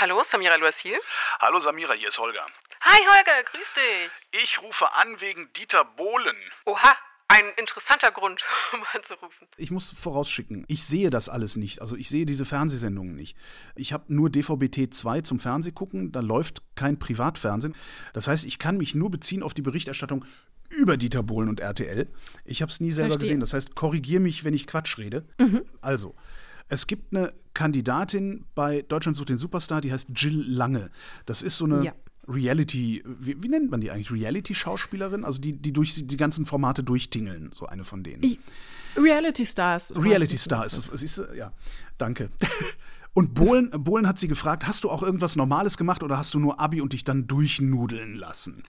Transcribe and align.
Hallo, 0.00 0.22
Samira 0.24 0.56
Luasil. 0.56 0.98
Hallo 1.40 1.60
Samira, 1.60 1.92
hier 1.92 2.08
ist 2.08 2.18
Holger. 2.18 2.46
Hi 2.80 3.00
Holger, 3.06 3.44
grüß 3.44 3.66
dich. 3.76 4.42
Ich 4.42 4.62
rufe 4.62 4.90
an 4.94 5.20
wegen 5.20 5.52
Dieter 5.52 5.84
Bohlen. 5.84 6.36
Oha, 6.64 6.94
ein 7.28 7.44
interessanter 7.58 8.10
Grund, 8.10 8.42
um 8.72 8.80
anzurufen. 8.94 9.46
Ich 9.58 9.70
muss 9.70 9.90
vorausschicken, 9.90 10.64
ich 10.68 10.84
sehe 10.84 11.10
das 11.10 11.28
alles 11.28 11.56
nicht. 11.56 11.82
Also 11.82 11.96
ich 11.96 12.08
sehe 12.08 12.24
diese 12.24 12.46
Fernsehsendungen 12.46 13.14
nicht. 13.14 13.36
Ich 13.76 13.92
habe 13.92 14.04
nur 14.08 14.30
DVB-T 14.30 14.88
2 14.88 15.20
zum 15.20 15.38
Fernsehgucken, 15.38 16.12
da 16.12 16.20
läuft 16.20 16.62
kein 16.76 16.98
Privatfernsehen. 16.98 17.76
Das 18.14 18.26
heißt, 18.26 18.46
ich 18.46 18.58
kann 18.58 18.78
mich 18.78 18.94
nur 18.94 19.10
beziehen 19.10 19.42
auf 19.42 19.52
die 19.52 19.60
Berichterstattung 19.60 20.24
über 20.70 20.96
Dieter 20.96 21.22
Bohlen 21.22 21.50
und 21.50 21.60
RTL. 21.60 22.08
Ich 22.46 22.62
habe 22.62 22.72
es 22.72 22.80
nie 22.80 22.92
selber 22.92 23.10
Verstehe. 23.10 23.26
gesehen. 23.28 23.40
Das 23.40 23.52
heißt, 23.52 23.74
korrigier 23.74 24.20
mich, 24.20 24.44
wenn 24.44 24.54
ich 24.54 24.66
Quatsch 24.66 24.96
rede. 24.96 25.26
Also, 25.82 26.14
es 26.70 26.86
gibt 26.86 27.14
eine 27.14 27.32
Kandidatin 27.52 28.44
bei 28.54 28.82
Deutschland 28.82 29.16
sucht 29.16 29.28
den 29.28 29.38
Superstar, 29.38 29.80
die 29.80 29.92
heißt 29.92 30.08
Jill 30.14 30.42
Lange. 30.46 30.90
Das 31.26 31.42
ist 31.42 31.58
so 31.58 31.66
eine 31.66 31.84
Ja. 31.84 31.92
Reality, 32.28 33.02
wie, 33.04 33.42
wie 33.42 33.48
nennt 33.48 33.70
man 33.70 33.80
die 33.80 33.90
eigentlich? 33.90 34.12
Reality-Schauspielerin? 34.12 35.24
Also 35.24 35.40
die, 35.40 35.52
die 35.52 35.72
durch 35.72 36.06
die 36.06 36.16
ganzen 36.16 36.46
Formate 36.46 36.84
durchtingeln, 36.84 37.50
so 37.52 37.66
eine 37.66 37.82
von 37.82 38.04
denen. 38.04 38.38
Reality 38.96 39.44
Stars. 39.44 39.92
Reality 39.96 40.38
Star 40.38 40.64
ist 40.64 40.76
es. 40.76 41.00
Siehst 41.00 41.18
du? 41.18 41.24
Ja, 41.36 41.52
danke. 41.98 42.30
Und 43.14 43.34
Bohlen, 43.34 43.70
Bohlen 43.70 44.06
hat 44.06 44.20
sie 44.20 44.28
gefragt, 44.28 44.68
hast 44.68 44.84
du 44.84 44.90
auch 44.90 45.02
irgendwas 45.02 45.34
Normales 45.34 45.76
gemacht 45.76 46.04
oder 46.04 46.16
hast 46.16 46.32
du 46.32 46.38
nur 46.38 46.60
Abi 46.60 46.80
und 46.80 46.92
dich 46.92 47.02
dann 47.02 47.26
durchnudeln 47.26 48.14
lassen? 48.14 48.62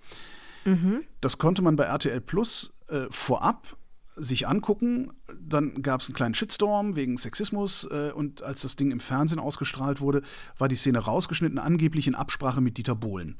Das 1.21 1.37
konnte 1.37 1.61
man 1.61 1.75
bei 1.75 1.83
RTL 1.83 2.21
Plus 2.21 2.73
äh, 2.87 3.05
vorab 3.11 3.77
sich 4.15 4.47
angucken. 4.47 5.11
Dann 5.39 5.81
gab 5.81 6.01
es 6.01 6.07
einen 6.07 6.15
kleinen 6.15 6.33
Shitstorm 6.33 6.95
wegen 6.95 7.17
Sexismus 7.17 7.87
äh, 7.91 8.11
und 8.13 8.43
als 8.43 8.61
das 8.61 8.75
Ding 8.75 8.91
im 8.91 8.99
Fernsehen 8.99 9.39
ausgestrahlt 9.39 10.01
wurde, 10.01 10.21
war 10.57 10.67
die 10.67 10.75
Szene 10.75 10.99
rausgeschnitten, 10.99 11.59
angeblich 11.59 12.07
in 12.07 12.15
Absprache 12.15 12.61
mit 12.61 12.77
Dieter 12.77 12.95
Bohlen. 12.95 13.37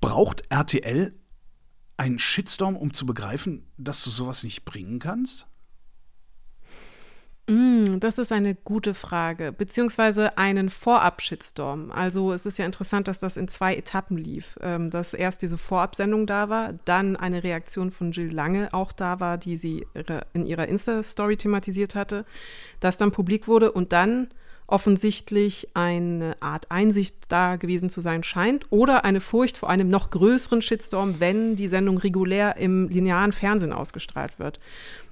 Braucht 0.00 0.44
RTL 0.50 1.18
einen 1.96 2.18
Shitstorm, 2.18 2.76
um 2.76 2.92
zu 2.92 3.06
begreifen, 3.06 3.66
dass 3.76 4.04
du 4.04 4.10
sowas 4.10 4.44
nicht 4.44 4.64
bringen 4.64 4.98
kannst? 4.98 5.46
Mm, 7.48 8.00
Das 8.00 8.18
ist 8.18 8.32
eine 8.32 8.56
gute 8.56 8.92
Frage, 8.92 9.52
beziehungsweise 9.52 10.36
einen 10.36 10.68
Vorab-Shitstorm. 10.68 11.92
Also 11.92 12.32
es 12.32 12.44
ist 12.44 12.58
ja 12.58 12.66
interessant, 12.66 13.06
dass 13.06 13.20
das 13.20 13.36
in 13.36 13.46
zwei 13.46 13.76
Etappen 13.76 14.16
lief. 14.16 14.58
Ähm, 14.60 14.90
Dass 14.90 15.14
erst 15.14 15.42
diese 15.42 15.56
Vorabsendung 15.56 16.26
da 16.26 16.48
war, 16.48 16.74
dann 16.84 17.14
eine 17.16 17.44
Reaktion 17.44 17.92
von 17.92 18.10
Jill 18.10 18.32
Lange 18.32 18.74
auch 18.74 18.90
da 18.92 19.20
war, 19.20 19.38
die 19.38 19.56
sie 19.56 19.86
in 20.32 20.44
ihrer 20.44 20.66
Insta-Story 20.66 21.36
thematisiert 21.36 21.94
hatte, 21.94 22.24
das 22.80 22.96
dann 22.96 23.12
publik 23.12 23.46
wurde 23.46 23.70
und 23.70 23.92
dann 23.92 24.28
offensichtlich 24.68 25.68
eine 25.74 26.34
Art 26.40 26.72
Einsicht 26.72 27.14
da 27.28 27.54
gewesen 27.54 27.88
zu 27.88 28.00
sein 28.00 28.24
scheint 28.24 28.66
oder 28.70 29.04
eine 29.04 29.20
Furcht 29.20 29.56
vor 29.56 29.70
einem 29.70 29.88
noch 29.88 30.10
größeren 30.10 30.60
Shitstorm, 30.60 31.20
wenn 31.20 31.54
die 31.54 31.68
Sendung 31.68 31.98
regulär 31.98 32.56
im 32.56 32.88
linearen 32.88 33.30
Fernsehen 33.30 33.72
ausgestrahlt 33.72 34.40
wird. 34.40 34.58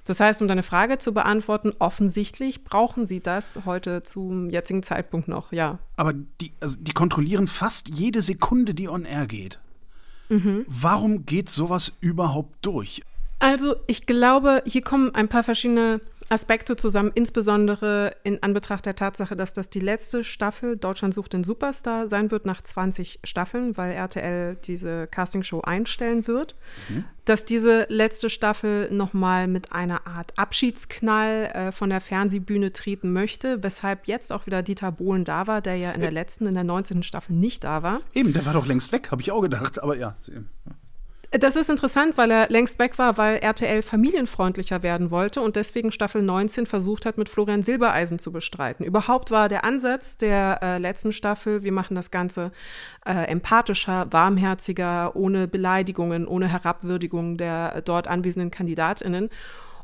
Das 0.05 0.19
heißt, 0.19 0.41
um 0.41 0.47
deine 0.47 0.63
Frage 0.63 0.99
zu 0.99 1.13
beantworten, 1.13 1.73
offensichtlich 1.79 2.63
brauchen 2.63 3.05
sie 3.05 3.21
das 3.21 3.59
heute 3.65 4.03
zum 4.03 4.49
jetzigen 4.49 4.83
Zeitpunkt 4.83 5.27
noch, 5.27 5.51
ja. 5.51 5.79
Aber 5.97 6.13
die, 6.13 6.53
also 6.59 6.77
die 6.79 6.93
kontrollieren 6.93 7.47
fast 7.47 7.89
jede 7.89 8.21
Sekunde, 8.21 8.73
die 8.73 8.87
on 8.87 9.05
air 9.05 9.25
geht. 9.25 9.59
Warum 10.67 11.25
geht 11.25 11.49
sowas 11.49 11.97
überhaupt 12.01 12.65
durch? 12.65 13.01
Also 13.39 13.75
ich 13.85 14.05
glaube, 14.05 14.63
hier 14.65 14.81
kommen 14.81 15.13
ein 15.13 15.27
paar 15.27 15.43
verschiedene 15.43 16.01
Aspekte 16.29 16.75
zusammen, 16.75 17.11
insbesondere 17.13 18.15
in 18.23 18.41
Anbetracht 18.41 18.85
der 18.85 18.95
Tatsache, 18.95 19.35
dass 19.35 19.53
das 19.53 19.69
die 19.69 19.79
letzte 19.79 20.23
Staffel 20.23 20.75
Deutschland 20.77 21.13
sucht 21.13 21.33
den 21.33 21.43
Superstar 21.43 22.09
sein 22.09 22.31
wird 22.31 22.45
nach 22.45 22.61
20 22.61 23.19
Staffeln, 23.23 23.77
weil 23.77 23.91
RTL 23.91 24.55
diese 24.63 25.07
Castingshow 25.07 25.61
einstellen 25.61 26.27
wird. 26.27 26.55
Dass 27.25 27.43
diese 27.43 27.87
letzte 27.89 28.29
Staffel 28.29 28.91
nochmal 28.91 29.47
mit 29.47 29.71
einer 29.71 30.05
Art 30.05 30.33
Abschiedsknall 30.37 31.45
äh, 31.45 31.71
von 31.71 31.89
der 31.89 32.01
Fernsehbühne 32.01 32.71
treten 32.71 33.13
möchte, 33.13 33.63
weshalb 33.63 34.07
jetzt 34.07 34.31
auch 34.31 34.45
wieder 34.45 34.61
Dieter 34.61 34.91
Bohlen 34.91 35.25
da 35.25 35.47
war, 35.47 35.61
der 35.61 35.75
ja 35.75 35.91
in 35.91 36.01
der 36.01 36.11
letzten, 36.11 36.45
in 36.45 36.53
der 36.53 36.63
19. 36.63 37.01
Staffel 37.01 37.35
nicht 37.35 37.63
da 37.63 37.81
war. 37.81 38.01
Eben, 38.13 38.33
der 38.33 38.45
war 38.45 38.53
doch 38.53 38.67
längst 38.67 38.91
weg, 38.91 39.09
habe 39.11 39.23
ich 39.23 39.31
auch 39.31 39.41
gedacht. 39.41 39.81
Aber 39.81 39.97
ja, 39.97 40.15
Das 41.39 41.57
ist 41.57 41.69
interessant, 41.69 42.17
weil 42.17 42.31
er 42.31 42.49
längst 42.49 42.79
weg 42.79 42.97
war, 42.97 43.17
weil 43.17 43.37
RTL 43.37 43.81
familienfreundlicher 43.81 44.83
werden 44.83 45.11
wollte 45.11 45.41
und 45.41 45.57
deswegen 45.57 45.91
Staffel 45.91 46.21
19 46.21 46.65
versucht 46.65 47.05
hat, 47.05 47.17
mit 47.17 47.27
Florian 47.27 47.63
Silbereisen 47.63 48.19
zu 48.19 48.31
bestreiten. 48.31 48.85
Überhaupt 48.85 49.31
war 49.31 49.49
der 49.49 49.65
Ansatz 49.65 50.17
der 50.17 50.59
äh, 50.61 50.77
letzten 50.77 51.11
Staffel, 51.11 51.63
wir 51.63 51.73
machen 51.73 51.95
das 51.95 52.09
Ganze 52.09 52.51
äh, 53.05 53.27
empathischer, 53.27 54.07
warmherziger, 54.11 55.15
ohne 55.15 55.47
Beleidigungen, 55.47 56.25
ohne 56.25 56.47
Herabwürdigung 56.47 57.37
der 57.37 57.81
dort 57.81 58.07
anwesenden 58.07 58.51
KandidatInnen. 58.51 59.29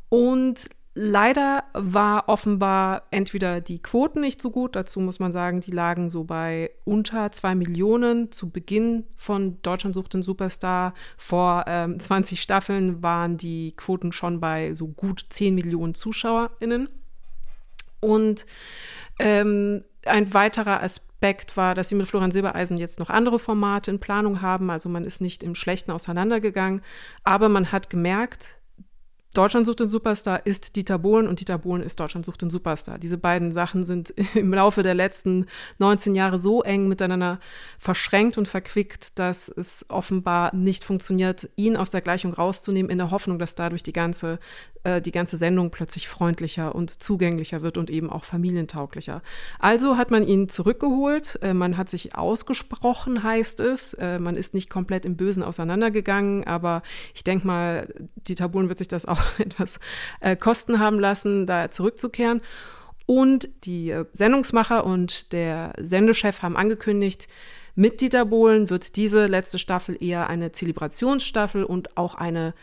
Und 0.07 0.69
leider 0.93 1.63
war 1.73 2.27
offenbar 2.27 3.03
entweder 3.11 3.61
die 3.61 3.81
Quoten 3.81 4.21
nicht 4.21 4.41
so 4.41 4.51
gut, 4.51 4.75
dazu 4.75 4.99
muss 4.99 5.19
man 5.19 5.31
sagen, 5.31 5.61
die 5.61 5.71
lagen 5.71 6.09
so 6.09 6.23
bei 6.23 6.71
unter 6.83 7.31
zwei 7.31 7.55
Millionen. 7.55 8.31
Zu 8.31 8.49
Beginn 8.49 9.05
von 9.15 9.61
Deutschland 9.61 9.95
sucht 9.95 10.13
den 10.13 10.23
Superstar 10.23 10.93
vor 11.17 11.65
ähm, 11.67 11.99
20 11.99 12.41
Staffeln 12.41 13.01
waren 13.01 13.37
die 13.37 13.73
Quoten 13.75 14.11
schon 14.11 14.39
bei 14.39 14.75
so 14.75 14.87
gut 14.87 15.25
10 15.29 15.55
Millionen 15.55 15.93
ZuschauerInnen. 15.93 16.89
Und 18.01 18.45
ähm, 19.19 19.83
ein 20.05 20.33
weiterer 20.33 20.81
Aspekt 20.81 21.55
war, 21.55 21.75
dass 21.75 21.89
sie 21.89 21.95
mit 21.95 22.07
Florian 22.07 22.31
Silbereisen 22.31 22.77
jetzt 22.77 22.99
noch 22.99 23.09
andere 23.09 23.37
Formate 23.37 23.91
in 23.91 23.99
Planung 23.99 24.41
haben. 24.41 24.71
Also 24.71 24.89
man 24.89 25.05
ist 25.05 25.21
nicht 25.21 25.43
im 25.43 25.55
Schlechten 25.55 25.91
auseinandergegangen, 25.91 26.81
aber 27.23 27.47
man 27.47 27.71
hat 27.71 27.91
gemerkt, 27.91 28.60
Deutschland 29.33 29.65
sucht 29.65 29.79
den 29.79 29.87
Superstar 29.87 30.45
ist 30.45 30.75
Dieter 30.75 30.99
Bohlen 30.99 31.25
und 31.25 31.39
Dieter 31.39 31.57
Bohlen 31.57 31.81
ist 31.81 31.97
Deutschland 31.97 32.25
sucht 32.25 32.41
den 32.41 32.49
Superstar. 32.49 32.99
Diese 32.99 33.17
beiden 33.17 33.53
Sachen 33.53 33.85
sind 33.85 34.09
im 34.35 34.53
Laufe 34.53 34.83
der 34.83 34.93
letzten 34.93 35.45
19 35.79 36.15
Jahre 36.15 36.37
so 36.37 36.63
eng 36.63 36.89
miteinander 36.89 37.39
verschränkt 37.79 38.37
und 38.37 38.49
verquickt, 38.49 39.17
dass 39.19 39.47
es 39.47 39.85
offenbar 39.87 40.53
nicht 40.53 40.83
funktioniert, 40.83 41.49
ihn 41.55 41.77
aus 41.77 41.91
der 41.91 42.01
Gleichung 42.01 42.33
rauszunehmen, 42.33 42.91
in 42.91 42.97
der 42.97 43.11
Hoffnung, 43.11 43.39
dass 43.39 43.55
dadurch 43.55 43.83
die 43.83 43.93
ganze, 43.93 44.37
äh, 44.83 45.01
die 45.01 45.13
ganze 45.13 45.37
Sendung 45.37 45.71
plötzlich 45.71 46.09
freundlicher 46.09 46.75
und 46.75 47.01
zugänglicher 47.01 47.61
wird 47.61 47.77
und 47.77 47.89
eben 47.89 48.09
auch 48.09 48.25
familientauglicher. 48.25 49.21
Also 49.59 49.95
hat 49.95 50.11
man 50.11 50.23
ihn 50.27 50.49
zurückgeholt, 50.49 51.39
äh, 51.41 51.53
man 51.53 51.77
hat 51.77 51.89
sich 51.89 52.15
ausgesprochen, 52.15 53.23
heißt 53.23 53.61
es. 53.61 53.93
Äh, 53.93 54.19
man 54.19 54.35
ist 54.35 54.53
nicht 54.53 54.69
komplett 54.69 55.05
im 55.05 55.15
Bösen 55.15 55.41
auseinandergegangen, 55.41 56.43
aber 56.43 56.81
ich 57.13 57.23
denke 57.23 57.47
mal, 57.47 57.87
Dieter 58.27 58.49
Bohlen 58.49 58.67
wird 58.67 58.79
sich 58.79 58.89
das 58.89 59.05
auch 59.05 59.20
etwas 59.39 59.79
äh, 60.19 60.35
Kosten 60.35 60.79
haben 60.79 60.99
lassen, 60.99 61.45
da 61.45 61.71
zurückzukehren. 61.71 62.41
Und 63.05 63.49
die 63.65 63.91
äh, 63.91 64.05
Sendungsmacher 64.13 64.85
und 64.85 65.33
der 65.33 65.73
Sendechef 65.77 66.41
haben 66.41 66.57
angekündigt, 66.57 67.27
mit 67.75 68.01
Dieter 68.01 68.25
Bohlen 68.25 68.69
wird 68.69 68.95
diese 68.95 69.27
letzte 69.27 69.57
Staffel 69.57 69.97
eher 70.01 70.29
eine 70.29 70.51
Zelebrationsstaffel 70.51 71.63
und 71.63 71.97
auch 71.97 72.15
eine 72.15 72.53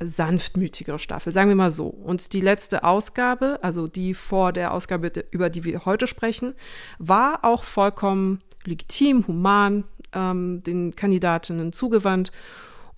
sanftmütigere 0.00 0.98
Staffel, 0.98 1.32
sagen 1.32 1.48
wir 1.48 1.56
mal 1.56 1.70
so. 1.70 1.86
Und 1.86 2.32
die 2.32 2.40
letzte 2.40 2.84
Ausgabe, 2.84 3.60
also 3.62 3.86
die 3.86 4.14
vor 4.14 4.52
der 4.52 4.72
Ausgabe, 4.72 5.12
über 5.30 5.50
die 5.50 5.64
wir 5.64 5.84
heute 5.84 6.06
sprechen, 6.06 6.54
war 6.98 7.44
auch 7.44 7.62
vollkommen 7.62 8.42
legitim, 8.64 9.26
human, 9.26 9.84
ähm, 10.12 10.62
den 10.64 10.96
Kandidatinnen 10.96 11.72
zugewandt. 11.72 12.32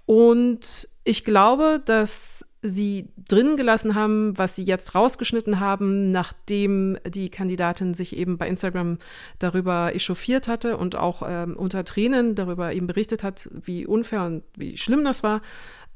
Und 0.07 0.89
ich 1.05 1.25
glaube, 1.25 1.83
dass 1.85 2.47
sie 2.69 3.09
drin 3.29 3.57
gelassen 3.57 3.95
haben, 3.95 4.37
was 4.37 4.55
sie 4.55 4.65
jetzt 4.65 4.95
rausgeschnitten 4.95 5.61
haben, 5.61 6.13
nachdem 6.13 6.99
die 7.07 7.31
Kandidatin 7.31 7.95
sich 7.95 8.17
eben 8.17 8.39
bei 8.39 8.49
Instagram 8.49 8.99
darüber 9.39 9.95
echauffiert 9.95 10.49
hatte 10.49 10.77
und 10.77 10.97
auch 10.97 11.23
ähm, 11.27 11.57
unter 11.57 11.85
Tränen 11.85 12.35
darüber 12.35 12.73
eben 12.73 12.87
berichtet 12.87 13.23
hat, 13.23 13.49
wie 13.53 13.87
unfair 13.87 14.25
und 14.25 14.43
wie 14.57 14.77
schlimm 14.77 15.05
das 15.05 15.23
war, 15.23 15.43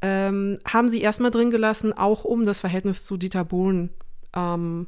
ähm, 0.02 0.58
haben 0.66 0.88
sie 0.88 1.00
erstmal 1.00 1.30
drin 1.30 1.50
gelassen, 1.50 1.92
auch 1.92 2.24
um 2.24 2.44
das 2.44 2.60
Verhältnis 2.60 3.04
zu 3.04 3.16
Dieter 3.16 3.44
Bohlen 3.44 3.90
ähm, 4.34 4.86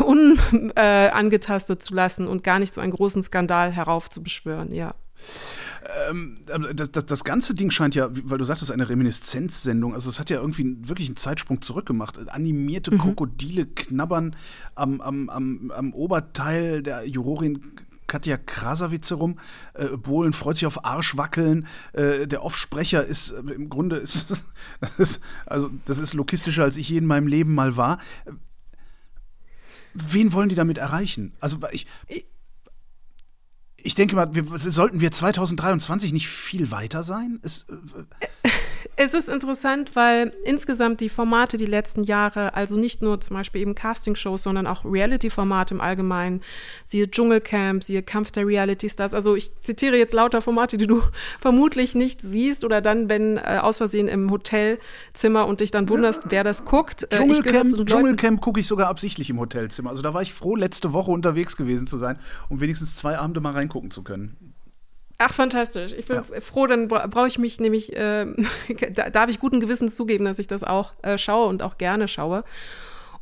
unangetastet 0.00 1.78
äh, 1.80 1.82
zu 1.82 1.94
lassen 1.94 2.26
und 2.26 2.42
gar 2.42 2.58
nicht 2.58 2.72
so 2.72 2.80
einen 2.80 2.92
großen 2.92 3.22
Skandal 3.22 3.72
heraufzubeschwören, 3.72 4.72
ja. 4.74 4.94
Ähm, 6.08 6.38
das, 6.74 6.92
das, 6.92 7.06
das 7.06 7.24
ganze 7.24 7.54
Ding 7.54 7.70
scheint 7.70 7.94
ja, 7.94 8.08
weil 8.10 8.38
du 8.38 8.44
sagtest, 8.44 8.70
eine 8.70 8.88
Reminiszenzsendung. 8.88 9.94
Also 9.94 10.10
es 10.10 10.20
hat 10.20 10.30
ja 10.30 10.40
irgendwie 10.40 10.76
wirklich 10.88 11.08
einen 11.08 11.16
Zeitsprung 11.16 11.60
zurückgemacht. 11.60 12.28
Animierte 12.28 12.96
Krokodile 12.96 13.66
knabbern 13.66 14.36
am, 14.74 15.00
am, 15.00 15.28
am, 15.28 15.70
am 15.70 15.92
Oberteil 15.94 16.82
der 16.82 17.06
Jurorin 17.06 17.60
Katja 18.06 18.36
Krasavitze 18.36 19.14
rum. 19.14 19.38
Äh, 19.74 19.96
Bohlen 19.96 20.32
freut 20.32 20.56
sich 20.56 20.66
auf 20.66 20.84
Arschwackeln. 20.84 21.66
Äh, 21.94 22.26
der 22.26 22.44
Offsprecher 22.44 23.04
ist 23.04 23.30
äh, 23.30 23.52
im 23.52 23.70
Grunde 23.70 23.96
ist, 23.96 24.44
das 24.80 24.98
ist 24.98 25.20
also 25.46 25.70
das 25.86 25.98
ist 25.98 26.12
lokistischer 26.12 26.64
als 26.64 26.76
ich 26.76 26.90
je 26.90 26.98
in 26.98 27.06
meinem 27.06 27.26
Leben 27.26 27.54
mal 27.54 27.76
war. 27.76 27.98
Wen 29.94 30.32
wollen 30.32 30.48
die 30.48 30.54
damit 30.54 30.78
erreichen? 30.78 31.32
Also 31.40 31.58
ich 31.70 31.86
ich 33.84 33.94
denke 33.94 34.14
mal, 34.14 34.34
wir, 34.34 34.44
sollten 34.44 35.00
wir 35.00 35.10
2023 35.10 36.12
nicht 36.12 36.28
viel 36.28 36.70
weiter 36.70 37.02
sein? 37.02 37.40
Es, 37.42 37.64
äh, 37.64 38.48
es 38.96 39.14
ist 39.14 39.28
interessant, 39.28 39.94
weil 39.94 40.32
insgesamt 40.44 41.00
die 41.00 41.08
Formate 41.08 41.56
die 41.56 41.66
letzten 41.66 42.04
Jahre, 42.04 42.54
also 42.54 42.76
nicht 42.76 43.02
nur 43.02 43.20
zum 43.20 43.36
Beispiel 43.36 43.60
eben 43.60 43.74
Castingshows, 43.74 44.42
sondern 44.42 44.66
auch 44.66 44.84
Reality-Formate 44.84 45.74
im 45.74 45.80
Allgemeinen, 45.80 46.42
siehe 46.84 47.10
Dschungelcamp, 47.10 47.82
siehe 47.82 48.02
Kampf 48.02 48.32
der 48.32 48.46
Reality-Stars. 48.46 49.14
Also 49.14 49.34
ich 49.36 49.52
zitiere 49.60 49.96
jetzt 49.96 50.14
lauter 50.14 50.40
Formate, 50.40 50.76
die 50.76 50.86
du 50.86 51.02
vermutlich 51.40 51.94
nicht 51.94 52.20
siehst 52.20 52.64
oder 52.64 52.80
dann, 52.80 53.08
wenn 53.08 53.38
äh, 53.38 53.58
aus 53.60 53.78
Versehen 53.78 54.08
im 54.08 54.30
Hotelzimmer 54.30 55.46
und 55.46 55.60
dich 55.60 55.70
dann 55.70 55.88
wunderst, 55.88 56.24
ja. 56.24 56.30
wer 56.30 56.44
das 56.44 56.64
guckt. 56.64 57.04
Äh, 57.04 57.16
Dschungelcamp, 57.16 57.86
Dschungelcamp 57.86 58.40
gucke 58.40 58.60
ich 58.60 58.66
sogar 58.66 58.88
absichtlich 58.88 59.30
im 59.30 59.38
Hotelzimmer. 59.38 59.90
Also 59.90 60.02
da 60.02 60.14
war 60.14 60.22
ich 60.22 60.32
froh, 60.32 60.56
letzte 60.56 60.92
Woche 60.92 61.10
unterwegs 61.10 61.56
gewesen 61.56 61.86
zu 61.86 61.98
sein, 61.98 62.18
um 62.48 62.60
wenigstens 62.60 62.96
zwei 62.96 63.18
Abende 63.18 63.40
mal 63.40 63.52
reingucken 63.52 63.90
zu 63.90 64.02
können. 64.02 64.51
Ach, 65.24 65.32
fantastisch. 65.32 65.92
Ich 65.96 66.06
bin 66.06 66.16
ja. 66.16 66.40
froh, 66.40 66.66
dann 66.66 66.88
brauche 66.88 67.28
ich 67.28 67.38
mich 67.38 67.60
nämlich, 67.60 67.96
äh, 67.96 68.26
darf 69.12 69.30
ich 69.30 69.38
guten 69.38 69.60
Gewissens 69.60 69.94
zugeben, 69.94 70.24
dass 70.24 70.38
ich 70.38 70.48
das 70.48 70.64
auch 70.64 70.92
äh, 71.02 71.16
schaue 71.16 71.46
und 71.46 71.62
auch 71.62 71.78
gerne 71.78 72.08
schaue. 72.08 72.42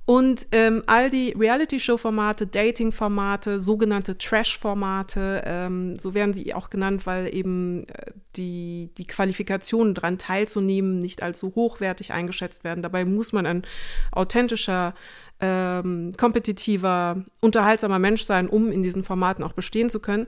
Und 0.06 0.46
ähm, 0.52 0.82
all 0.86 1.10
die 1.10 1.36
Reality-Show-Formate, 1.38 2.46
Dating-Formate, 2.46 3.60
sogenannte 3.60 4.16
Trash-Formate, 4.16 5.42
ähm, 5.44 5.94
so 5.96 6.14
werden 6.14 6.32
sie 6.32 6.54
auch 6.54 6.70
genannt, 6.70 7.06
weil 7.06 7.32
eben 7.32 7.86
äh, 7.86 8.12
die, 8.34 8.90
die 8.96 9.06
Qualifikationen 9.06 9.94
daran 9.94 10.16
teilzunehmen 10.16 10.98
nicht 10.98 11.22
allzu 11.22 11.52
hochwertig 11.54 12.12
eingeschätzt 12.12 12.64
werden. 12.64 12.82
Dabei 12.82 13.04
muss 13.04 13.32
man 13.32 13.44
ein 13.44 13.66
authentischer 14.10 14.94
ähm, 15.40 16.12
kompetitiver, 16.16 17.24
unterhaltsamer 17.40 17.98
Mensch 17.98 18.22
sein, 18.22 18.48
um 18.48 18.70
in 18.70 18.82
diesen 18.82 19.04
Formaten 19.04 19.42
auch 19.42 19.52
bestehen 19.52 19.90
zu 19.90 20.00
können, 20.00 20.26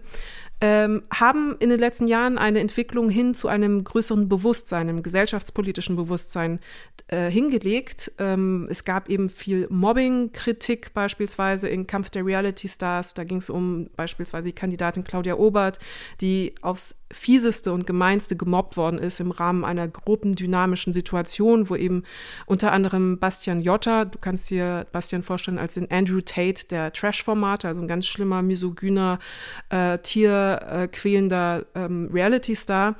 ähm, 0.62 1.02
haben 1.12 1.56
in 1.58 1.70
den 1.70 1.80
letzten 1.80 2.06
Jahren 2.06 2.38
eine 2.38 2.60
Entwicklung 2.60 3.10
hin 3.10 3.34
zu 3.34 3.48
einem 3.48 3.82
größeren 3.82 4.28
Bewusstsein, 4.28 4.88
einem 4.88 5.02
gesellschaftspolitischen 5.02 5.96
Bewusstsein 5.96 6.60
äh, 7.08 7.28
hingelegt. 7.28 8.12
Ähm, 8.18 8.68
es 8.70 8.84
gab 8.84 9.08
eben 9.08 9.28
viel 9.28 9.66
Mobbing-Kritik 9.70 10.94
beispielsweise 10.94 11.68
in 11.68 11.88
Kampf 11.88 12.10
der 12.10 12.24
Reality 12.24 12.68
Stars. 12.68 13.12
Da 13.12 13.24
ging 13.24 13.38
es 13.38 13.50
um 13.50 13.90
beispielsweise 13.96 14.44
die 14.44 14.52
Kandidatin 14.52 15.02
Claudia 15.02 15.34
Obert, 15.34 15.80
die 16.20 16.54
aufs 16.62 16.94
fieseste 17.10 17.72
und 17.72 17.86
gemeinste 17.86 18.36
gemobbt 18.36 18.76
worden 18.76 18.98
ist 18.98 19.20
im 19.20 19.32
Rahmen 19.32 19.64
einer 19.64 19.88
gruppendynamischen 19.88 20.92
Situation, 20.92 21.68
wo 21.68 21.76
eben 21.76 22.04
unter 22.46 22.72
anderem 22.72 23.18
Bastian 23.18 23.60
Jotta, 23.60 24.04
du 24.04 24.18
kannst 24.18 24.48
dir 24.48 24.86
Bastian 24.92 25.01
vorstellen 25.22 25.58
als 25.58 25.74
den 25.74 25.90
Andrew 25.90 26.20
Tate 26.20 26.66
der 26.68 26.92
Trash-Formate, 26.92 27.68
also 27.68 27.82
ein 27.82 27.88
ganz 27.88 28.06
schlimmer, 28.06 28.42
misogyner, 28.42 29.18
äh, 29.70 29.98
tierquälender 29.98 31.64
äh, 31.74 31.84
ähm, 31.84 32.10
Reality-Star, 32.12 32.96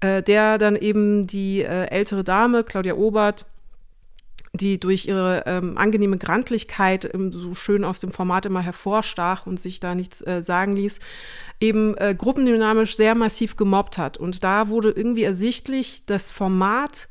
äh, 0.00 0.22
der 0.22 0.58
dann 0.58 0.76
eben 0.76 1.26
die 1.26 1.62
äh, 1.62 1.86
ältere 1.86 2.24
Dame, 2.24 2.64
Claudia 2.64 2.94
Obert, 2.94 3.46
die 4.54 4.78
durch 4.78 5.06
ihre 5.06 5.44
ähm, 5.46 5.78
angenehme 5.78 6.18
Grantlichkeit 6.18 7.08
ähm, 7.14 7.32
so 7.32 7.54
schön 7.54 7.84
aus 7.84 8.00
dem 8.00 8.12
Format 8.12 8.44
immer 8.44 8.60
hervorstach 8.60 9.46
und 9.46 9.58
sich 9.58 9.80
da 9.80 9.94
nichts 9.94 10.20
äh, 10.26 10.42
sagen 10.42 10.76
ließ, 10.76 11.00
eben 11.60 11.96
äh, 11.96 12.14
gruppendynamisch 12.16 12.96
sehr 12.96 13.14
massiv 13.14 13.56
gemobbt 13.56 13.96
hat. 13.96 14.18
Und 14.18 14.44
da 14.44 14.68
wurde 14.68 14.90
irgendwie 14.90 15.22
ersichtlich, 15.22 16.04
das 16.04 16.30
Format 16.30 17.08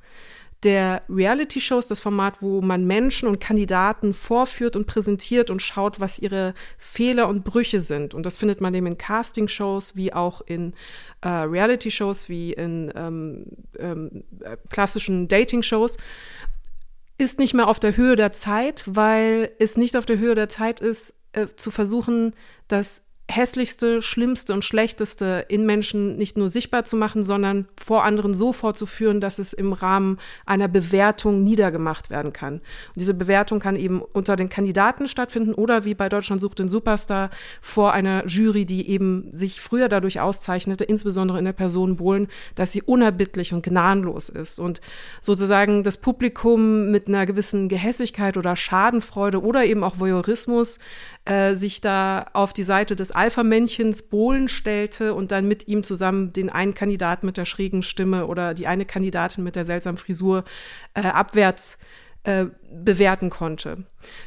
der 0.63 1.01
Reality-Shows, 1.09 1.87
das 1.87 1.99
Format, 1.99 2.41
wo 2.41 2.61
man 2.61 2.85
Menschen 2.85 3.27
und 3.27 3.39
Kandidaten 3.39 4.13
vorführt 4.13 4.75
und 4.75 4.85
präsentiert 4.85 5.49
und 5.49 5.61
schaut, 5.61 5.99
was 5.99 6.19
ihre 6.19 6.53
Fehler 6.77 7.27
und 7.27 7.43
Brüche 7.43 7.81
sind. 7.81 8.13
Und 8.13 8.25
das 8.25 8.37
findet 8.37 8.61
man 8.61 8.73
eben 8.73 8.85
in 8.85 8.97
Casting-Shows 8.97 9.95
wie 9.95 10.13
auch 10.13 10.41
in 10.41 10.73
äh, 11.21 11.29
Reality-Shows, 11.29 12.29
wie 12.29 12.53
in 12.53 12.91
ähm, 12.95 13.45
ähm, 13.79 14.23
äh, 14.41 14.57
klassischen 14.69 15.27
Dating-Shows 15.27 15.97
ist 17.17 17.37
nicht 17.37 17.53
mehr 17.53 17.67
auf 17.67 17.79
der 17.79 17.95
Höhe 17.95 18.15
der 18.15 18.31
Zeit, 18.31 18.83
weil 18.87 19.51
es 19.59 19.77
nicht 19.77 19.95
auf 19.95 20.05
der 20.07 20.17
Höhe 20.17 20.33
der 20.33 20.49
Zeit 20.49 20.79
ist, 20.79 21.15
äh, 21.33 21.47
zu 21.55 21.69
versuchen, 21.69 22.33
das 22.67 23.03
hässlichste, 23.31 24.01
schlimmste 24.01 24.53
und 24.53 24.65
schlechteste 24.65 25.45
in 25.47 25.65
Menschen 25.65 26.17
nicht 26.17 26.37
nur 26.37 26.49
sichtbar 26.49 26.83
zu 26.83 26.95
machen, 26.95 27.23
sondern 27.23 27.67
vor 27.81 28.03
anderen 28.03 28.33
so 28.33 28.53
vorzuführen, 28.53 29.21
dass 29.21 29.39
es 29.39 29.53
im 29.53 29.73
Rahmen 29.73 30.19
einer 30.45 30.67
Bewertung 30.67 31.43
niedergemacht 31.43 32.09
werden 32.09 32.33
kann. 32.33 32.55
Und 32.55 32.97
diese 32.97 33.13
Bewertung 33.13 33.59
kann 33.59 33.75
eben 33.75 34.01
unter 34.01 34.35
den 34.35 34.49
Kandidaten 34.49 35.07
stattfinden 35.07 35.53
oder 35.53 35.85
wie 35.85 35.95
bei 35.95 36.09
Deutschland 36.09 36.41
sucht 36.41 36.59
den 36.59 36.69
Superstar 36.69 37.31
vor 37.61 37.93
einer 37.93 38.27
Jury, 38.27 38.65
die 38.65 38.89
eben 38.89 39.29
sich 39.31 39.61
früher 39.61 39.89
dadurch 39.89 40.19
auszeichnete, 40.19 40.83
insbesondere 40.83 41.39
in 41.39 41.45
der 41.45 41.53
Person 41.53 41.95
Bohlen, 41.95 42.27
dass 42.55 42.71
sie 42.71 42.81
unerbittlich 42.81 43.53
und 43.53 43.63
gnadenlos 43.63 44.29
ist 44.29 44.59
und 44.59 44.81
sozusagen 45.21 45.83
das 45.83 45.97
Publikum 45.97 46.91
mit 46.91 47.07
einer 47.07 47.25
gewissen 47.25 47.69
Gehässigkeit 47.69 48.37
oder 48.37 48.55
Schadenfreude 48.55 49.41
oder 49.41 49.65
eben 49.65 49.83
auch 49.83 49.99
Voyeurismus 49.99 50.79
äh, 51.25 51.53
sich 51.55 51.81
da 51.81 52.25
auf 52.33 52.51
die 52.53 52.63
Seite 52.63 52.95
des 52.95 53.11
Alpha-Männchens 53.11 54.01
Bohlen 54.03 54.49
stellte 54.49 55.13
und 55.13 55.31
dann 55.31 55.47
mit 55.47 55.67
ihm 55.67 55.83
zusammen 55.83 56.33
den 56.33 56.49
einen 56.49 56.73
Kandidaten 56.73 57.25
mit 57.25 57.37
der 57.37 57.45
schrägen 57.45 57.83
Stimme 57.83 58.25
oder 58.25 58.53
die 58.53 58.67
eine 58.67 58.85
Kandidatin 58.85 59.43
mit 59.43 59.55
der 59.55 59.65
seltsamen 59.65 59.97
Frisur 59.97 60.43
äh, 60.93 61.01
abwärts 61.01 61.77
äh, 62.23 62.45
bewerten 62.71 63.29
konnte. 63.29 63.85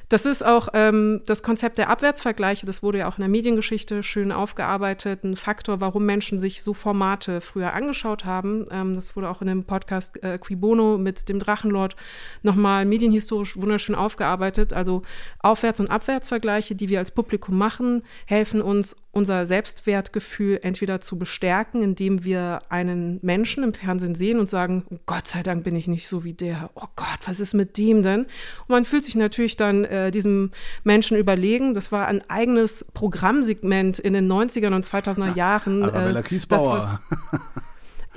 Das 0.08 0.26
ist 0.26 0.44
auch 0.44 0.68
ähm, 0.74 1.22
das 1.26 1.42
Konzept 1.42 1.78
der 1.78 1.88
Abwärtsvergleiche, 1.88 2.66
das 2.66 2.82
wurde 2.82 2.98
ja 2.98 3.08
auch 3.08 3.18
in 3.18 3.22
der 3.22 3.28
Mediengeschichte 3.28 4.02
schön 4.02 4.30
aufgearbeitet, 4.32 5.24
ein 5.24 5.36
Faktor, 5.36 5.80
warum 5.80 6.06
Menschen 6.06 6.38
sich 6.38 6.62
so 6.62 6.74
Formate 6.74 7.40
früher 7.40 7.72
angeschaut 7.72 8.24
haben. 8.24 8.66
Ähm, 8.70 8.94
das 8.94 9.16
wurde 9.16 9.28
auch 9.28 9.40
in 9.40 9.48
dem 9.48 9.64
Podcast 9.64 10.22
äh, 10.22 10.38
Qui 10.38 10.56
mit 10.98 11.28
dem 11.28 11.38
Drachenlord 11.38 11.96
nochmal 12.42 12.84
medienhistorisch 12.84 13.56
wunderschön 13.56 13.94
aufgearbeitet. 13.94 14.72
Also 14.72 15.02
Aufwärts- 15.40 15.80
und 15.80 15.90
Abwärtsvergleiche, 15.90 16.74
die 16.74 16.88
wir 16.88 17.00
als 17.00 17.10
Publikum 17.10 17.58
machen, 17.58 18.02
helfen 18.26 18.62
uns, 18.62 18.96
unser 19.14 19.46
Selbstwertgefühl 19.46 20.58
entweder 20.62 21.00
zu 21.00 21.18
bestärken, 21.18 21.82
indem 21.82 22.24
wir 22.24 22.60
einen 22.68 23.20
Menschen 23.22 23.62
im 23.62 23.72
Fernsehen 23.72 24.14
sehen 24.14 24.40
und 24.40 24.48
sagen, 24.48 24.84
oh 24.90 24.98
Gott 25.06 25.28
sei 25.28 25.42
Dank 25.42 25.64
bin 25.64 25.76
ich 25.76 25.86
nicht 25.86 26.08
so 26.08 26.24
wie 26.24 26.34
der. 26.34 26.70
Oh 26.74 26.86
Gott, 26.96 27.18
was 27.26 27.40
ist 27.40 27.54
mit 27.54 27.78
dem 27.78 28.02
denn? 28.02 28.26
Und 28.66 28.70
man 28.70 28.84
fühlt 28.84 29.04
sich 29.04 29.14
natürlich 29.14 29.56
dann 29.56 29.84
äh, 29.84 30.10
diesem 30.10 30.50
Menschen 30.82 31.16
überlegen. 31.16 31.74
Das 31.74 31.92
war 31.92 32.06
ein 32.06 32.22
eigenes 32.28 32.84
Programmsegment 32.94 33.98
in 33.98 34.12
den 34.12 34.30
90er 34.30 34.74
und 34.74 34.84
2000er 34.84 35.36
Jahren. 35.36 35.84
Arabella 35.84 36.20
äh, 36.20 36.22
Kiesbauer. 36.22 37.00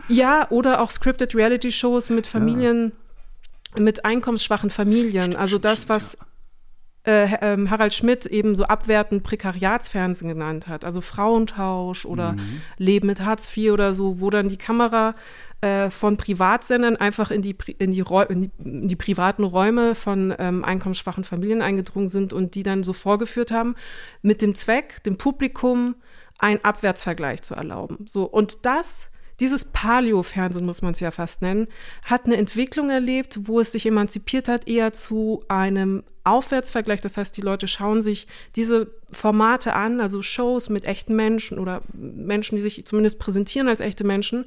ja, 0.07 0.47
oder 0.49 0.81
auch 0.81 0.91
Scripted 0.91 1.35
Reality 1.35 1.71
Shows 1.71 2.09
mit 2.09 2.27
Familien, 2.27 2.93
ja. 3.75 3.83
mit 3.83 4.05
einkommensschwachen 4.05 4.69
Familien. 4.69 5.35
Also 5.35 5.57
das, 5.57 5.89
was 5.89 6.17
ja 6.19 6.36
äh, 7.07 7.37
ähm, 7.41 7.69
Harald 7.69 7.93
Schmidt 7.93 8.25
eben 8.25 8.55
so 8.55 8.65
abwertend 8.65 9.23
Prekariatsfernsehen 9.23 10.27
genannt 10.27 10.67
hat, 10.67 10.83
also 10.83 10.99
Frauentausch 10.99 12.05
oder 12.05 12.33
mhm. 12.33 12.61
Leben 12.77 13.07
mit 13.07 13.21
Hartz 13.21 13.55
IV 13.55 13.71
oder 13.71 13.93
so, 13.93 14.19
wo 14.19 14.29
dann 14.29 14.49
die 14.49 14.57
Kamera 14.57 15.15
äh, 15.61 15.89
von 15.89 16.17
Privatsendern 16.17 16.97
einfach 16.97 17.31
in 17.31 17.41
die, 17.41 17.55
in 17.77 17.91
die, 17.91 18.03
in 18.29 18.41
die, 18.41 18.51
in 18.61 18.87
die 18.89 18.95
privaten 18.97 19.45
Räume 19.45 19.95
von 19.95 20.35
ähm, 20.37 20.65
einkommensschwachen 20.65 21.23
Familien 21.23 21.61
eingedrungen 21.61 22.09
sind 22.09 22.33
und 22.33 22.55
die 22.55 22.63
dann 22.63 22.83
so 22.83 22.91
vorgeführt 22.91 23.51
haben, 23.51 23.75
mit 24.21 24.41
dem 24.41 24.53
Zweck, 24.53 25.01
dem 25.03 25.17
Publikum 25.17 25.95
einen 26.37 26.63
Abwärtsvergleich 26.63 27.41
zu 27.41 27.55
erlauben. 27.55 28.05
So, 28.05 28.25
und 28.25 28.65
das 28.65 29.09
dieses 29.39 29.65
Paleo-Fernsehen, 29.65 30.65
muss 30.65 30.81
man 30.81 30.93
es 30.93 30.99
ja 30.99 31.11
fast 31.11 31.41
nennen, 31.41 31.67
hat 32.05 32.25
eine 32.25 32.37
Entwicklung 32.37 32.89
erlebt, 32.89 33.39
wo 33.43 33.59
es 33.59 33.71
sich 33.71 33.85
emanzipiert 33.85 34.47
hat, 34.47 34.67
eher 34.67 34.93
zu 34.93 35.43
einem 35.47 36.03
Aufwärtsvergleich. 36.27 36.99
Das 36.99 37.15
heißt, 37.15 37.37
die 37.37 37.41
Leute 37.41 37.67
schauen 37.67 38.01
sich 38.01 38.27
diese 38.55 38.91
Formate 39.11 39.73
an, 39.73 40.01
also 40.01 40.21
Shows 40.21 40.67
mit 40.67 40.83
echten 40.83 41.15
Menschen 41.15 41.57
oder 41.57 41.81
Menschen, 41.93 42.57
die 42.57 42.61
sich 42.61 42.85
zumindest 42.85 43.17
präsentieren 43.17 43.69
als 43.69 43.79
echte 43.79 44.03
Menschen, 44.03 44.43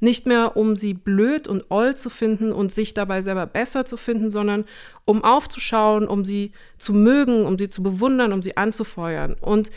nicht 0.00 0.26
mehr 0.26 0.56
um 0.56 0.74
sie 0.74 0.92
blöd 0.92 1.46
und 1.46 1.66
oll 1.68 1.94
zu 1.94 2.10
finden 2.10 2.50
und 2.50 2.72
sich 2.72 2.94
dabei 2.94 3.22
selber 3.22 3.46
besser 3.46 3.84
zu 3.84 3.96
finden, 3.96 4.32
sondern 4.32 4.64
um 5.04 5.22
aufzuschauen, 5.22 6.08
um 6.08 6.24
sie 6.24 6.50
zu 6.78 6.92
mögen, 6.92 7.46
um 7.46 7.56
sie 7.58 7.70
zu 7.70 7.82
bewundern, 7.82 8.32
um 8.32 8.42
sie 8.42 8.56
anzufeuern. 8.56 9.34
Und 9.40 9.70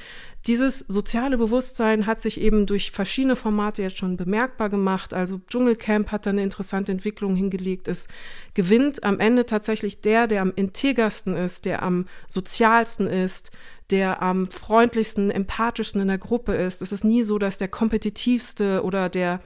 dieses 0.45 0.79
soziale 0.79 1.37
Bewusstsein 1.37 2.05
hat 2.05 2.19
sich 2.19 2.39
eben 2.41 2.65
durch 2.65 2.91
verschiedene 2.91 3.37
Formate 3.37 3.81
jetzt 3.81 3.97
schon 3.97 4.17
bemerkbar 4.17 4.69
gemacht. 4.69 5.13
Also 5.13 5.39
Dschungelcamp 5.47 6.11
hat 6.11 6.25
da 6.25 6.31
eine 6.31 6.43
interessante 6.43 6.91
Entwicklung 6.91 7.35
hingelegt. 7.35 7.87
Es 7.87 8.07
gewinnt 8.53 9.03
am 9.03 9.19
Ende 9.19 9.45
tatsächlich 9.45 10.01
der, 10.01 10.27
der 10.27 10.41
am 10.41 10.51
integersten 10.53 11.33
ist, 11.35 11.63
der 11.63 11.81
am 11.81 12.05
sozialsten 12.27 13.07
ist, 13.07 13.51
der 13.89 14.21
am 14.21 14.47
freundlichsten, 14.47 15.31
empathischsten 15.31 16.01
in 16.01 16.09
der 16.09 16.17
Gruppe 16.17 16.53
ist. 16.53 16.81
Es 16.81 16.91
ist 16.91 17.05
nie 17.05 17.23
so, 17.23 17.37
dass 17.39 17.57
der 17.57 17.69
kompetitivste 17.69 18.83
oder 18.83 19.07
der 19.07 19.39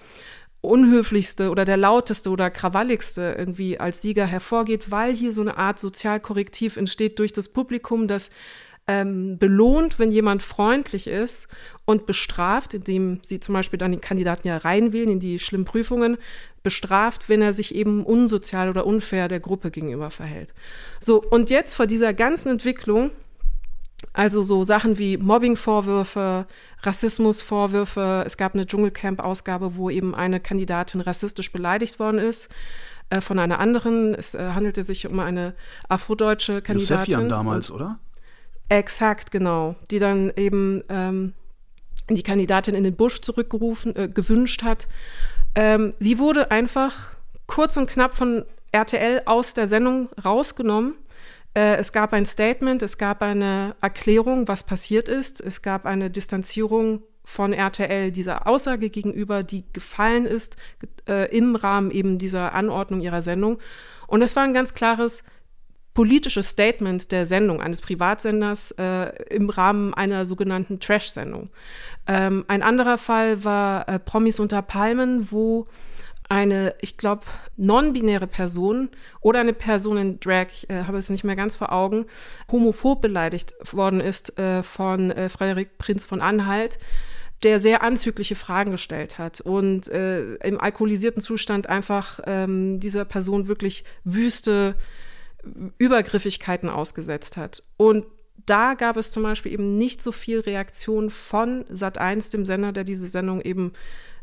unhöflichste 0.62 1.52
oder 1.52 1.66
der 1.66 1.78
lauteste 1.78 2.30
oder 2.32 2.50
krawalligste 2.50 3.36
irgendwie 3.38 3.80
als 3.80 4.02
Sieger 4.02 4.26
hervorgeht, 4.26 4.90
weil 4.90 5.14
hier 5.14 5.32
so 5.32 5.42
eine 5.42 5.58
Art 5.58 5.80
Sozialkorrektiv 5.80 6.78
entsteht 6.78 7.20
durch 7.20 7.32
das 7.32 7.50
Publikum, 7.50 8.08
das 8.08 8.32
ähm, 8.88 9.38
belohnt, 9.38 10.00
wenn 10.00 10.10
jemand 10.10 10.42
freundlich 10.42 11.08
ist 11.08 11.48
und 11.86 12.06
bestraft, 12.06 12.74
indem 12.74 13.20
sie 13.22 13.40
zum 13.40 13.54
Beispiel 13.54 13.78
dann 13.78 13.92
die 13.92 13.98
Kandidaten 13.98 14.48
ja 14.48 14.58
reinwählen 14.58 15.10
in 15.10 15.20
die 15.20 15.40
schlimmen 15.40 15.66
Prüfungen, 15.66 16.18
bestraft, 16.64 17.30
wenn 17.30 17.42
er 17.42 17.54
sich 17.54 17.76
eben 17.76 18.04
unsozial 18.04 18.70
oder 18.70 18.86
unfair 18.86 19.28
der 19.28 19.40
Gruppe 19.40 19.72
gegenüber 19.72 20.10
verhält. 20.10 20.54
So, 21.00 21.22
und 21.22 21.50
jetzt 21.50 21.76
vor 21.76 21.88
dieser 21.88 22.14
ganzen 22.14 22.50
Entwicklung, 22.50 23.12
also 24.14 24.42
so 24.42 24.64
Sachen 24.64 24.98
wie 24.98 25.18
Mobbing-Vorwürfe, 25.18 26.46
Rassismus-Vorwürfe, 26.84 28.24
es 28.26 28.38
gab 28.38 28.54
eine 28.54 28.66
Dschungelcamp-Ausgabe, 28.66 29.76
wo 29.76 29.90
eben 29.90 30.16
eine 30.16 30.40
Kandidatin 30.40 31.02
rassistisch 31.02 31.52
beleidigt 31.52 32.00
worden 32.00 32.20
ist 32.20 32.50
äh, 33.10 33.22
von 33.22 33.40
einer 33.40 33.60
anderen. 33.60 34.14
Es 34.14 34.36
äh, 34.36 34.52
handelte 34.54 34.84
sich 34.84 35.08
um 35.08 35.20
eine 35.20 35.56
afrodeutsche 35.90 36.62
Kandidatin. 36.62 36.98
Josefian 36.98 37.30
damals, 37.30 37.72
oder? 37.72 38.00
Exakt, 38.70 39.32
genau. 39.32 39.76
Die 39.92 40.00
dann 40.00 40.32
eben 40.36 40.84
ähm, 40.90 41.34
die 42.10 42.24
Kandidatin 42.24 42.76
in 42.76 42.84
den 42.84 42.96
Busch 42.96 43.22
zurückgerufen, 43.22 43.96
äh, 43.96 44.10
gewünscht 44.10 44.64
hat. 44.64 44.88
Ähm, 45.56 45.94
sie 46.00 46.20
wurde 46.20 46.52
einfach 46.52 47.16
kurz 47.48 47.78
und 47.78 47.90
knapp 47.90 48.14
von 48.14 48.46
RTL 48.72 49.24
aus 49.26 49.54
der 49.54 49.68
Sendung 49.68 50.10
rausgenommen. 50.24 50.96
Äh, 51.54 51.78
es 51.78 51.92
gab 51.92 52.14
ein 52.14 52.26
Statement, 52.26 52.84
es 52.84 52.98
gab 52.98 53.22
eine 53.22 53.76
Erklärung, 53.82 54.48
was 54.48 54.64
passiert 54.64 55.10
ist. 55.10 55.42
Es 55.42 55.62
gab 55.62 55.86
eine 55.86 56.10
Distanzierung 56.10 57.04
von 57.24 57.52
RTL 57.52 58.12
dieser 58.12 58.48
Aussage 58.48 58.90
gegenüber, 58.90 59.44
die 59.44 59.66
gefallen 59.74 60.26
ist 60.26 60.56
äh, 61.10 61.36
im 61.36 61.56
Rahmen 61.56 61.92
eben 61.92 62.18
dieser 62.18 62.54
Anordnung 62.54 63.02
ihrer 63.02 63.22
Sendung. 63.22 63.60
Und 64.08 64.22
es 64.22 64.36
war 64.36 64.44
ein 64.44 64.54
ganz 64.54 64.74
klares 64.74 65.24
politisches 65.98 66.50
Statement 66.50 67.12
der 67.12 67.26
Sendung 67.26 67.60
eines 67.60 67.82
Privatsenders 67.82 68.70
äh, 68.78 69.10
im 69.34 69.50
Rahmen 69.50 69.96
einer 69.96 70.28
sogenannten 70.28 70.80
Trash-Sendung. 70.80 71.50
Ähm, 72.06 72.46
ein 72.48 72.62
anderer 72.62 73.00
Fall 73.00 73.44
war 73.44 73.90
äh, 73.90 73.98
Promis 73.98 74.40
unter 74.40 74.62
Palmen, 74.62 75.32
wo 75.32 75.66
eine, 76.30 76.76
ich 76.82 76.98
glaube, 76.98 77.24
non-binäre 77.56 78.28
Person 78.28 78.90
oder 79.22 79.40
eine 79.40 79.54
Person 79.54 79.98
in 79.98 80.20
Drag, 80.20 80.50
ich 80.54 80.70
äh, 80.70 80.84
habe 80.84 81.00
es 81.00 81.10
nicht 81.10 81.24
mehr 81.24 81.36
ganz 81.36 81.56
vor 81.56 81.74
Augen, 81.74 82.06
homophob 82.52 83.02
beleidigt 83.02 83.56
worden 83.72 84.00
ist 84.00 84.38
äh, 84.38 84.62
von 84.62 85.10
äh, 85.10 85.30
Frederik 85.30 85.80
Prinz 85.80 86.06
von 86.06 86.22
Anhalt, 86.22 86.78
der 87.42 87.60
sehr 87.60 87.82
anzügliche 87.82 88.36
Fragen 88.36 88.70
gestellt 88.70 89.18
hat 89.18 89.42
und 89.42 89.88
äh, 89.88 90.36
im 90.36 90.62
alkoholisierten 90.62 91.24
Zustand 91.24 91.68
einfach 91.68 92.20
ähm, 92.28 92.80
dieser 92.80 93.04
Person 93.04 93.48
wirklich 93.48 93.84
wüste 94.04 94.76
Übergriffigkeiten 95.78 96.70
ausgesetzt 96.70 97.38
hat. 97.38 97.64
Und 97.78 98.06
da 98.46 98.76
gab 98.76 98.98
es 98.98 99.12
zum 99.12 99.24
Beispiel 99.24 99.52
eben 99.52 99.78
nicht 99.78 100.02
so 100.02 100.12
viel 100.12 100.40
Reaktion 100.40 101.10
von 101.10 101.66
Sat1, 101.66 102.32
dem 102.32 102.46
Sender, 102.46 102.72
der 102.72 102.84
diese 102.84 103.08
Sendung 103.08 103.42
eben 103.42 103.74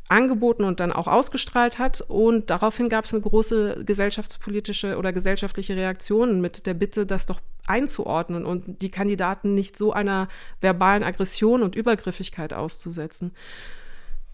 angeboten 0.09 0.65
und 0.65 0.81
dann 0.81 0.93
auch 0.93 1.07
ausgestrahlt 1.07 1.79
hat. 1.79 2.01
Und 2.03 2.51
daraufhin 2.51 2.89
gab 2.89 3.05
es 3.05 3.15
eine 3.15 3.23
große 3.23 3.85
gesellschaftspolitische 3.85 4.97
oder 4.97 5.13
gesellschaftliche 5.13 5.77
Reaktion 5.77 6.41
mit 6.41 6.67
der 6.67 6.75
Bitte, 6.75 7.07
das 7.07 7.27
doch 7.27 7.41
einzuordnen 7.67 8.45
und 8.45 8.83
die 8.83 8.91
Kandidaten 8.91 9.55
nicht 9.55 9.77
so 9.77 9.93
einer 9.93 10.29
verbalen 10.61 11.03
Aggression 11.03 11.63
und 11.63 11.75
Übergriffigkeit 11.75 12.53
auszusetzen. 12.53 13.33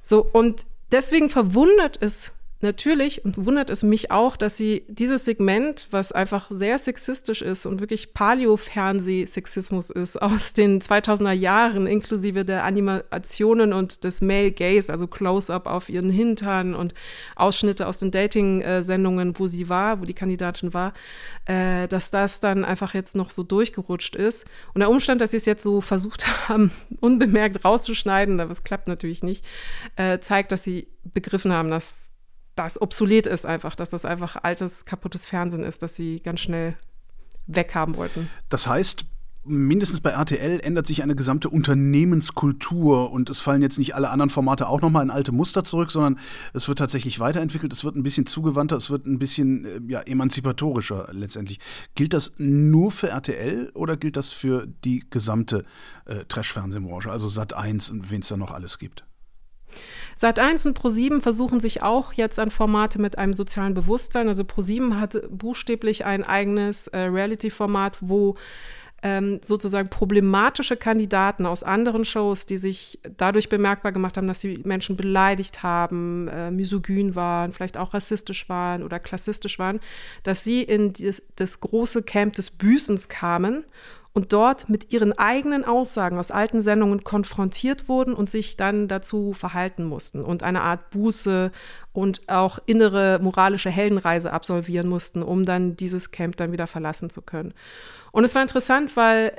So, 0.02 0.26
und 0.32 0.66
deswegen 0.90 1.30
verwundert 1.30 1.98
es 2.00 2.32
natürlich 2.62 3.24
und 3.24 3.44
wundert 3.44 3.70
es 3.70 3.82
mich 3.82 4.10
auch, 4.10 4.36
dass 4.36 4.56
sie 4.56 4.84
dieses 4.88 5.24
Segment, 5.24 5.88
was 5.90 6.12
einfach 6.12 6.50
sehr 6.50 6.78
sexistisch 6.78 7.42
ist 7.42 7.66
und 7.66 7.80
wirklich 7.80 8.12
Paleo-Fernseh-Sexismus 8.12 9.90
ist 9.90 10.20
aus 10.20 10.52
den 10.52 10.80
2000er 10.80 11.32
Jahren, 11.32 11.86
inklusive 11.86 12.44
der 12.44 12.64
Animationen 12.64 13.72
und 13.72 14.04
des 14.04 14.20
Male 14.20 14.52
Gaze, 14.52 14.92
also 14.92 15.06
Close-up 15.06 15.66
auf 15.66 15.88
ihren 15.88 16.10
Hintern 16.10 16.74
und 16.74 16.94
Ausschnitte 17.36 17.86
aus 17.86 17.98
den 17.98 18.10
Dating-Sendungen, 18.10 19.38
wo 19.38 19.46
sie 19.46 19.68
war, 19.68 20.00
wo 20.00 20.04
die 20.04 20.14
Kandidatin 20.14 20.74
war, 20.74 20.92
äh, 21.46 21.88
dass 21.88 22.10
das 22.10 22.40
dann 22.40 22.64
einfach 22.64 22.94
jetzt 22.94 23.16
noch 23.16 23.30
so 23.30 23.42
durchgerutscht 23.42 24.16
ist. 24.16 24.46
Und 24.74 24.80
der 24.80 24.90
Umstand, 24.90 25.20
dass 25.20 25.30
sie 25.30 25.38
es 25.38 25.46
jetzt 25.46 25.62
so 25.62 25.80
versucht 25.80 26.26
haben, 26.48 26.72
unbemerkt 27.00 27.64
rauszuschneiden, 27.64 28.40
aber 28.40 28.50
es 28.50 28.64
klappt 28.64 28.88
natürlich 28.88 29.22
nicht, 29.22 29.46
äh, 29.96 30.18
zeigt, 30.18 30.52
dass 30.52 30.62
sie 30.62 30.88
begriffen 31.04 31.52
haben, 31.52 31.70
dass 31.70 32.09
das 32.64 32.80
obsolet 32.80 33.26
ist 33.26 33.46
einfach, 33.46 33.74
dass 33.74 33.90
das 33.90 34.04
einfach 34.04 34.36
altes, 34.42 34.84
kaputtes 34.84 35.26
Fernsehen 35.26 35.64
ist, 35.64 35.82
das 35.82 35.94
sie 35.94 36.20
ganz 36.20 36.40
schnell 36.40 36.76
weghaben 37.46 37.96
wollten. 37.96 38.28
Das 38.48 38.66
heißt, 38.66 39.06
mindestens 39.44 40.00
bei 40.00 40.10
RTL 40.10 40.60
ändert 40.60 40.86
sich 40.86 41.02
eine 41.02 41.14
gesamte 41.14 41.48
Unternehmenskultur 41.48 43.10
und 43.10 43.30
es 43.30 43.40
fallen 43.40 43.62
jetzt 43.62 43.78
nicht 43.78 43.94
alle 43.94 44.10
anderen 44.10 44.30
Formate 44.30 44.68
auch 44.68 44.82
nochmal 44.82 45.02
in 45.02 45.10
alte 45.10 45.32
Muster 45.32 45.64
zurück, 45.64 45.90
sondern 45.90 46.18
es 46.52 46.68
wird 46.68 46.78
tatsächlich 46.78 47.20
weiterentwickelt, 47.20 47.72
es 47.72 47.84
wird 47.84 47.96
ein 47.96 48.02
bisschen 48.02 48.26
zugewandter, 48.26 48.76
es 48.76 48.90
wird 48.90 49.06
ein 49.06 49.18
bisschen 49.18 49.64
äh, 49.64 49.80
ja, 49.88 50.00
emanzipatorischer 50.00 51.08
letztendlich. 51.12 51.58
Gilt 51.94 52.12
das 52.12 52.34
nur 52.36 52.90
für 52.90 53.08
RTL 53.08 53.70
oder 53.74 53.96
gilt 53.96 54.16
das 54.16 54.32
für 54.32 54.66
die 54.84 55.04
gesamte 55.08 55.64
äh, 56.04 56.24
Trash-Fernsehbranche, 56.28 57.10
also 57.10 57.26
Sat 57.26 57.54
1 57.54 57.90
und 57.90 58.10
wen 58.10 58.20
es 58.20 58.28
da 58.28 58.36
noch 58.36 58.50
alles 58.50 58.78
gibt? 58.78 59.04
Sat 60.16 60.38
1 60.38 60.66
und 60.66 60.78
Pro7 60.78 61.20
versuchen 61.20 61.60
sich 61.60 61.82
auch 61.82 62.12
jetzt 62.12 62.38
an 62.38 62.50
Formate 62.50 63.00
mit 63.00 63.18
einem 63.18 63.32
sozialen 63.32 63.74
Bewusstsein. 63.74 64.28
Also 64.28 64.42
Pro7 64.42 65.00
hat 65.00 65.22
buchstäblich 65.30 66.04
ein 66.04 66.24
eigenes 66.24 66.88
äh, 66.88 66.98
Reality-Format, 66.98 67.98
wo 68.00 68.36
ähm, 69.02 69.40
sozusagen 69.42 69.88
problematische 69.88 70.76
Kandidaten 70.76 71.46
aus 71.46 71.62
anderen 71.62 72.04
Shows, 72.04 72.46
die 72.46 72.58
sich 72.58 72.98
dadurch 73.16 73.48
bemerkbar 73.48 73.92
gemacht 73.92 74.16
haben, 74.16 74.26
dass 74.26 74.40
sie 74.40 74.60
Menschen 74.64 74.96
beleidigt 74.96 75.62
haben, 75.62 76.28
äh, 76.28 76.50
misogyn 76.50 77.14
waren, 77.14 77.52
vielleicht 77.52 77.78
auch 77.78 77.94
rassistisch 77.94 78.48
waren 78.48 78.82
oder 78.82 78.98
klassistisch 78.98 79.58
waren, 79.58 79.80
dass 80.22 80.44
sie 80.44 80.62
in 80.62 80.92
dieses, 80.92 81.22
das 81.36 81.60
große 81.60 82.02
Camp 82.02 82.34
des 82.34 82.50
Büßens 82.50 83.08
kamen 83.08 83.64
und 84.12 84.32
dort 84.32 84.68
mit 84.68 84.92
ihren 84.92 85.12
eigenen 85.12 85.64
Aussagen 85.64 86.18
aus 86.18 86.30
alten 86.30 86.62
Sendungen 86.62 87.04
konfrontiert 87.04 87.88
wurden 87.88 88.12
und 88.12 88.28
sich 88.28 88.56
dann 88.56 88.88
dazu 88.88 89.32
verhalten 89.34 89.84
mussten 89.84 90.24
und 90.24 90.42
eine 90.42 90.62
Art 90.62 90.90
Buße 90.90 91.52
und 91.92 92.28
auch 92.28 92.58
innere 92.66 93.20
moralische 93.22 93.70
Heldenreise 93.70 94.32
absolvieren 94.32 94.88
mussten, 94.88 95.22
um 95.22 95.44
dann 95.44 95.76
dieses 95.76 96.10
Camp 96.10 96.36
dann 96.36 96.50
wieder 96.50 96.66
verlassen 96.66 97.08
zu 97.08 97.22
können. 97.22 97.54
Und 98.12 98.24
es 98.24 98.34
war 98.34 98.42
interessant, 98.42 98.96
weil 98.96 99.32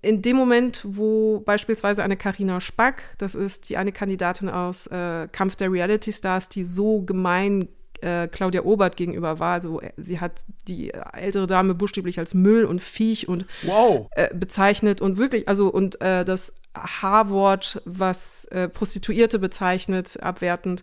in 0.00 0.22
dem 0.22 0.36
Moment, 0.36 0.82
wo 0.84 1.40
beispielsweise 1.40 2.04
eine 2.04 2.16
Karina 2.16 2.60
Spack, 2.60 3.16
das 3.18 3.34
ist 3.34 3.68
die 3.68 3.76
eine 3.76 3.90
Kandidatin 3.90 4.48
aus 4.48 4.86
äh, 4.86 5.26
Kampf 5.32 5.56
der 5.56 5.72
Reality 5.72 6.12
Stars, 6.12 6.48
die 6.48 6.62
so 6.62 7.02
gemein 7.02 7.68
äh, 8.02 8.28
Claudia 8.28 8.62
Obert 8.62 8.96
gegenüber 8.96 9.38
war. 9.38 9.54
Also 9.54 9.80
sie 9.96 10.20
hat 10.20 10.44
die 10.68 10.92
ältere 10.92 11.46
Dame 11.46 11.74
buchstäblich 11.74 12.18
als 12.18 12.34
Müll 12.34 12.64
und 12.64 12.80
Viech 12.80 13.28
und 13.28 13.46
wow. 13.62 14.08
äh, 14.12 14.34
bezeichnet 14.34 15.00
und 15.00 15.18
wirklich, 15.18 15.48
also 15.48 15.68
und 15.68 16.00
äh, 16.00 16.24
das 16.24 16.54
H-Wort, 16.76 17.82
was 17.84 18.46
äh, 18.46 18.68
Prostituierte 18.68 19.38
bezeichnet, 19.38 20.18
abwertend 20.22 20.82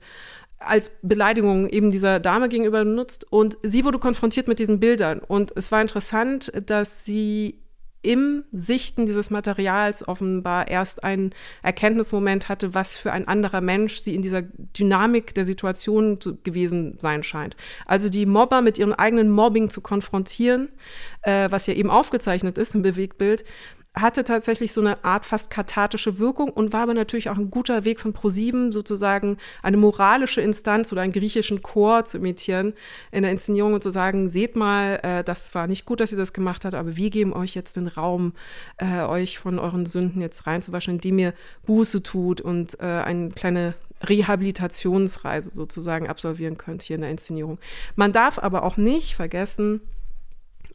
als 0.60 0.92
Beleidigung 1.02 1.70
eben 1.70 1.90
dieser 1.90 2.20
Dame 2.20 2.50
gegenüber 2.50 2.84
benutzt 2.84 3.26
und 3.32 3.58
sie 3.64 3.86
wurde 3.86 3.98
konfrontiert 3.98 4.50
mit 4.50 4.60
diesen 4.60 4.80
Bildern 4.80 5.20
und 5.20 5.54
es 5.56 5.72
war 5.72 5.82
interessant, 5.82 6.52
dass 6.66 7.06
sie 7.06 7.60
im 8.02 8.46
Sichten 8.54 9.06
dieses 9.06 9.30
Materials 9.30 10.08
offenbar 10.08 10.70
erst 10.70 11.04
einen 11.04 11.32
Erkenntnismoment 11.64 12.48
hatte, 12.48 12.74
was 12.74 12.96
für 12.98 13.12
ein 13.12 13.28
anderer 13.28 13.60
Mensch 13.60 14.00
sie 14.00 14.16
in 14.16 14.22
dieser 14.22 14.42
Dynamik 14.42 15.34
der 15.36 15.44
Situation 15.44 16.18
gewesen 16.44 16.96
sein 16.98 17.24
scheint. 17.24 17.58
Also 17.86 18.08
die 18.08 18.26
Mobber 18.26 18.62
mit 18.62 18.78
ihrem 18.78 18.94
eigenen 18.94 19.30
Mobbing 19.30 19.70
zu 19.70 19.82
konfrontieren, 19.82 20.70
äh, 21.24 21.52
was 21.52 21.68
ja 21.68 21.74
eben 21.74 21.90
aufgezeichnet 21.90 22.58
ist 22.58 22.74
im 22.74 22.84
Bewegtbild, 22.84 23.44
hatte 24.02 24.24
tatsächlich 24.24 24.74
so 24.74 24.82
eine 24.82 25.04
Art 25.04 25.26
fast 25.26 25.50
kathartische 25.50 26.20
Wirkung 26.20 26.50
und 26.50 26.74
war 26.74 26.82
aber 26.82 26.94
natürlich 26.94 27.30
auch 27.30 27.38
ein 27.38 27.52
guter 27.52 27.86
Weg 27.86 28.00
von 28.00 28.14
ProSieben 28.14 28.72
sozusagen 28.72 29.38
eine 29.62 29.78
moralische 29.78 30.42
Instanz 30.42 30.92
oder 30.92 31.02
einen 31.02 31.14
griechischen 31.14 31.62
Chor 31.62 32.06
zu 32.06 32.18
imitieren 32.18 32.74
in 33.12 33.24
der 33.24 33.32
Inszenierung 33.32 33.74
und 33.74 33.84
zu 33.84 33.92
sagen, 33.92 34.30
seht 34.30 34.56
mal, 34.56 35.00
äh, 35.04 35.24
das 35.24 35.54
war 35.56 35.68
nicht 35.68 35.86
gut, 35.86 36.00
dass 36.00 36.12
ihr 36.12 36.18
das 36.18 36.34
gemacht 36.34 36.66
habt, 36.66 36.76
aber 36.76 36.96
wir 36.96 37.10
geben 37.10 37.34
euch 37.34 37.56
jetzt 37.56 37.76
den 37.76 37.88
Raum, 37.88 38.34
äh, 38.78 39.02
euch 39.02 39.40
von 39.40 39.60
euren 39.60 39.86
Sünden 39.86 40.22
jetzt 40.22 40.48
reinzuwaschen, 40.48 40.96
indem 40.96 41.20
ihr 41.20 41.34
Buße 41.66 42.04
tut 42.04 42.42
und 42.42 42.80
äh, 42.80 42.86
eine 42.86 43.30
kleine 43.30 43.76
Rehabilitationsreise 44.02 45.52
sozusagen 45.52 46.08
absolvieren 46.08 46.58
könnt 46.58 46.84
hier 46.84 46.96
in 46.96 47.02
der 47.02 47.12
Inszenierung. 47.12 47.60
Man 47.96 48.14
darf 48.14 48.40
aber 48.40 48.64
auch 48.64 48.78
nicht 48.78 49.16
vergessen, 49.16 49.82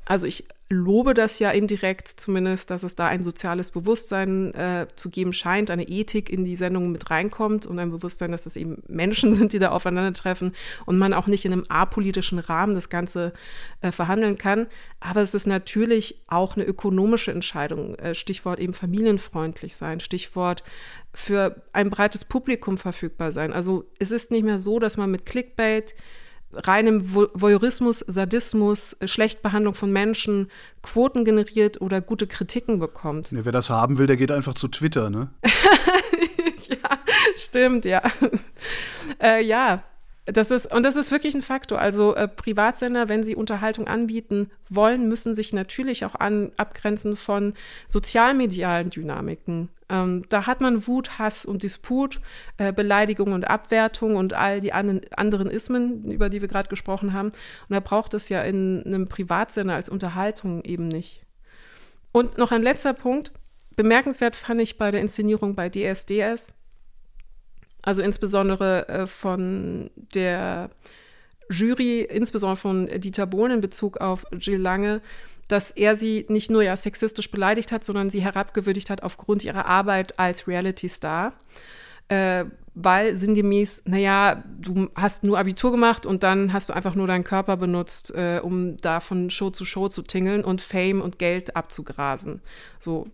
also 0.05 0.27
ich 0.27 0.47
lobe 0.71 1.13
das 1.13 1.39
ja 1.39 1.51
indirekt 1.51 2.09
zumindest, 2.09 2.71
dass 2.71 2.83
es 2.83 2.97
da 2.97 3.07
ein 3.07 3.23
soziales 3.23 3.71
Bewusstsein 3.71 4.55
äh, 4.55 4.87
zu 4.97 5.11
geben 5.11 5.33
scheint, 5.33 5.71
eine 5.71 5.89
Ethik 5.89 6.31
in 6.31 6.45
die 6.45 6.57
Sendung 6.57 6.91
mit 6.91 7.11
reinkommt 7.11 7.67
und 7.67 7.79
ein 7.79 7.91
Bewusstsein, 7.91 8.33
dass 8.33 8.47
es 8.47 8.57
eben 8.57 8.83
Menschen 8.89 9.33
sind, 9.35 9.53
die 9.53 9.59
da 9.59 9.71
aufeinandertreffen 9.71 10.55
und 10.87 10.99
man 10.99 11.13
auch 11.13 11.27
nicht 11.27 11.45
in 11.45 11.53
einem 11.53 11.65
apolitischen 11.69 12.39
Rahmen 12.39 12.75
das 12.75 12.89
Ganze 12.89 13.35
äh, 13.83 13.93
verhandeln 13.93 14.39
kann. 14.39 14.67
Aber 15.01 15.21
es 15.21 15.35
ist 15.35 15.47
natürlich 15.47 16.23
auch 16.29 16.57
eine 16.57 16.65
ökonomische 16.65 17.31
Entscheidung. 17.31 17.97
Äh, 17.97 18.15
Stichwort 18.15 18.59
eben 18.59 18.73
familienfreundlich 18.73 19.77
sein, 19.77 20.01
Stichwort 20.01 20.65
für 21.13 21.63
ein 21.73 21.91
breites 21.91 22.25
Publikum 22.25 22.79
verfügbar 22.79 23.33
sein. 23.33 23.53
Also 23.53 23.85
es 23.99 24.11
ist 24.11 24.31
nicht 24.31 24.45
mehr 24.45 24.59
so, 24.59 24.79
dass 24.79 24.97
man 24.97 25.11
mit 25.11 25.27
Clickbait 25.27 25.95
reinem 26.57 27.15
Voyeurismus, 27.15 28.01
Sadismus, 28.07 28.97
Schlechtbehandlung 29.05 29.75
von 29.75 29.93
Menschen 29.93 30.51
Quoten 30.83 31.25
generiert 31.25 31.81
oder 31.81 32.01
gute 32.01 32.27
Kritiken 32.27 32.79
bekommt. 32.79 33.33
Nee, 33.33 33.41
wer 33.45 33.53
das 33.53 33.71
haben 33.71 33.99
will, 33.99 34.07
der 34.07 34.17
geht 34.17 34.31
einfach 34.31 34.55
zu 34.55 34.69
Twitter, 34.69 35.11
ne? 35.11 35.31
ja, 36.69 36.99
stimmt, 37.37 37.85
ja. 37.85 38.03
äh, 39.23 39.43
ja, 39.43 39.83
das 40.27 40.51
ist, 40.51 40.73
und 40.73 40.85
das 40.85 40.97
ist 40.97 41.11
wirklich 41.11 41.35
ein 41.35 41.43
Faktor. 41.43 41.79
Also 41.79 42.15
äh, 42.15 42.29
Privatsender, 42.29 43.09
wenn 43.09 43.23
sie 43.23 43.37
Unterhaltung 43.37 43.87
anbieten 43.87 44.51
wollen, 44.71 45.09
müssen 45.09 45.35
sich 45.35 45.53
natürlich 45.53 46.05
auch 46.07 46.15
an, 46.15 46.51
abgrenzen 46.57 47.15
von 47.17 47.55
sozialmedialen 47.89 48.89
Dynamiken. 48.89 49.69
Ähm, 49.95 50.25
da 50.29 50.47
hat 50.47 50.61
man 50.61 50.87
Wut, 50.89 51.19
Hass 51.19 51.47
und 51.47 51.63
Disput, 51.63 52.21
äh, 52.59 52.73
Beleidigung 52.73 53.33
und 53.33 53.45
Abwertung 53.45 54.17
und 54.17 54.33
all 54.33 54.61
die 54.61 54.73
an, 54.73 55.01
anderen 55.17 55.49
Ismen, 55.49 56.11
über 56.11 56.29
die 56.29 56.41
wir 56.41 56.49
gerade 56.49 56.69
gesprochen 56.69 57.13
haben. 57.13 57.29
Und 57.29 57.71
da 57.71 57.81
braucht 57.81 58.13
es 58.15 58.29
ja 58.29 58.43
in 58.43 58.83
einem 58.85 59.07
Privatsender 59.07 59.75
als 59.75 59.89
Unterhaltung 59.89 60.65
eben 60.65 60.89
nicht. 60.89 61.23
Und 62.11 62.39
noch 62.39 62.51
ein 62.51 62.63
letzter 62.63 62.93
Punkt. 62.93 63.33
Bemerkenswert 63.77 64.37
fand 64.37 64.61
ich 64.61 64.79
bei 64.79 64.91
der 64.91 65.01
Inszenierung 65.01 65.55
bei 65.55 65.69
DSDS, 65.69 66.53
also 67.83 68.03
insbesondere 68.03 68.89
äh, 68.89 69.07
von 69.07 69.91
der 70.15 70.71
Jury, 71.51 72.01
insbesondere 72.03 72.57
von 72.57 72.87
Dieter 73.01 73.27
Bohlen 73.27 73.53
in 73.53 73.61
Bezug 73.61 73.99
auf 73.99 74.25
Jill 74.41 74.61
Lange, 74.61 75.03
dass 75.55 75.71
er 75.71 75.97
sie 75.97 76.27
nicht 76.29 76.51
nur 76.51 76.65
ja 76.65 76.75
sexistisch 76.75 77.31
beleidigt 77.31 77.71
hat, 77.71 77.85
sondern 77.85 78.11
sie 78.11 78.21
herabgewürdigt 78.21 78.91
hat 78.91 79.05
aufgrund 79.05 79.45
ihrer 79.45 79.67
Arbeit 79.67 80.19
als 80.19 80.49
Reality-Star. 80.49 81.33
Äh, 82.09 82.47
weil 82.75 83.15
sinngemäß, 83.15 83.83
naja, 83.85 84.43
du 84.61 84.89
hast 84.97 85.23
nur 85.23 85.39
Abitur 85.39 85.71
gemacht 85.71 86.07
und 86.07 86.25
dann 86.25 86.53
hast 86.53 86.71
du 86.71 86.73
einfach 86.73 86.97
nur 86.97 87.07
deinen 87.07 87.23
Körper 87.23 87.57
benutzt, 87.57 88.13
äh, 88.17 88.41
um 88.43 88.77
da 88.79 88.99
von 88.99 89.31
Show 89.31 89.51
zu 89.51 89.65
Show 89.65 89.89
zu 89.89 90.03
tingeln 90.03 90.43
und 90.45 90.61
Fame 90.61 91.01
und 91.01 91.21
Geld 91.21 91.55
abzugrasen. 91.55 92.43
So, 92.81 93.07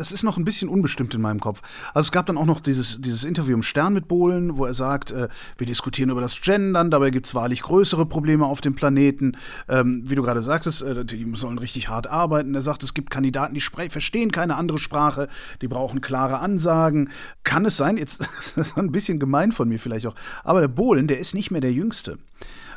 das 0.00 0.12
ist 0.12 0.22
noch 0.22 0.38
ein 0.38 0.46
bisschen 0.46 0.70
unbestimmt 0.70 1.14
in 1.14 1.20
meinem 1.20 1.40
Kopf. 1.40 1.60
Also 1.92 2.06
es 2.06 2.10
gab 2.10 2.24
dann 2.24 2.38
auch 2.38 2.46
noch 2.46 2.60
dieses, 2.60 3.02
dieses 3.02 3.22
Interview 3.22 3.52
im 3.52 3.62
Stern 3.62 3.92
mit 3.92 4.08
Bohlen, 4.08 4.56
wo 4.56 4.64
er 4.64 4.72
sagt, 4.72 5.10
äh, 5.10 5.28
wir 5.58 5.66
diskutieren 5.66 6.08
über 6.08 6.22
das 6.22 6.40
Gendern, 6.40 6.90
dabei 6.90 7.10
gibt 7.10 7.26
es 7.26 7.34
wahrlich 7.34 7.60
größere 7.60 8.06
Probleme 8.06 8.46
auf 8.46 8.62
dem 8.62 8.74
Planeten. 8.74 9.36
Ähm, 9.68 10.02
wie 10.08 10.14
du 10.14 10.22
gerade 10.22 10.42
sagtest, 10.42 10.80
äh, 10.80 11.04
die 11.04 11.30
sollen 11.34 11.58
richtig 11.58 11.90
hart 11.90 12.06
arbeiten. 12.06 12.54
Er 12.54 12.62
sagt, 12.62 12.82
es 12.82 12.94
gibt 12.94 13.10
Kandidaten, 13.10 13.52
die 13.52 13.60
verstehen 13.60 14.32
keine 14.32 14.56
andere 14.56 14.78
Sprache, 14.78 15.28
die 15.60 15.68
brauchen 15.68 16.00
klare 16.00 16.38
Ansagen. 16.38 17.10
Kann 17.44 17.66
es 17.66 17.76
sein, 17.76 17.98
jetzt 17.98 18.20
das 18.36 18.56
ist 18.56 18.78
ein 18.78 18.92
bisschen 18.92 19.20
gemein 19.20 19.52
von 19.52 19.68
mir 19.68 19.78
vielleicht 19.78 20.06
auch, 20.06 20.14
aber 20.44 20.62
der 20.62 20.68
Bohlen, 20.68 21.08
der 21.08 21.18
ist 21.18 21.34
nicht 21.34 21.50
mehr 21.50 21.60
der 21.60 21.74
Jüngste. 21.74 22.16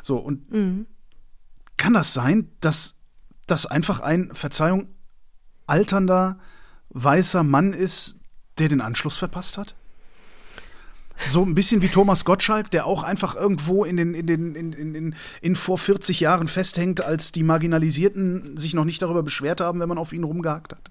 So, 0.02 0.18
und 0.18 0.52
mhm. 0.52 0.84
kann 1.78 1.94
das 1.94 2.12
sein, 2.12 2.50
dass 2.60 2.96
das 3.46 3.64
einfach 3.64 4.00
ein, 4.00 4.28
Verzeihung, 4.34 4.88
alternder 5.66 6.36
weißer 6.94 7.44
Mann 7.44 7.72
ist, 7.72 8.18
der 8.58 8.68
den 8.68 8.80
Anschluss 8.80 9.18
verpasst 9.18 9.58
hat? 9.58 9.74
So 11.24 11.42
ein 11.42 11.54
bisschen 11.54 11.80
wie 11.80 11.88
Thomas 11.88 12.24
Gottschalk, 12.24 12.70
der 12.70 12.86
auch 12.86 13.04
einfach 13.04 13.36
irgendwo 13.36 13.84
in 13.84 13.96
den, 13.96 14.14
in 14.14 14.26
den, 14.26 14.54
in, 14.54 14.72
in, 14.72 14.94
in, 14.94 15.14
in 15.42 15.56
vor 15.56 15.78
40 15.78 16.20
Jahren 16.20 16.48
festhängt, 16.48 17.02
als 17.02 17.30
die 17.30 17.44
Marginalisierten 17.44 18.56
sich 18.56 18.74
noch 18.74 18.84
nicht 18.84 19.00
darüber 19.00 19.22
beschwert 19.22 19.60
haben, 19.60 19.80
wenn 19.80 19.88
man 19.88 19.98
auf 19.98 20.12
ihn 20.12 20.24
rumgehakt 20.24 20.72
hat. 20.72 20.90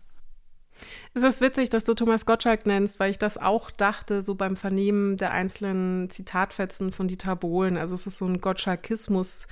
Es 1.13 1.21
ist 1.21 1.41
witzig, 1.41 1.69
dass 1.69 1.83
du 1.83 1.93
Thomas 1.93 2.25
Gottschalk 2.25 2.65
nennst, 2.65 2.99
weil 2.99 3.11
ich 3.11 3.19
das 3.19 3.37
auch 3.37 3.69
dachte, 3.69 4.23
so 4.23 4.33
beim 4.33 4.55
Vernehmen 4.55 5.17
der 5.17 5.31
einzelnen 5.31 6.09
Zitatfetzen 6.09 6.91
von 6.91 7.07
Dieter 7.07 7.35
Bohlen. 7.35 7.77
Also 7.77 7.93
es 7.93 8.07
ist 8.07 8.17
so 8.17 8.25
ein 8.25 8.41
Gottschalkismus, 8.41 9.45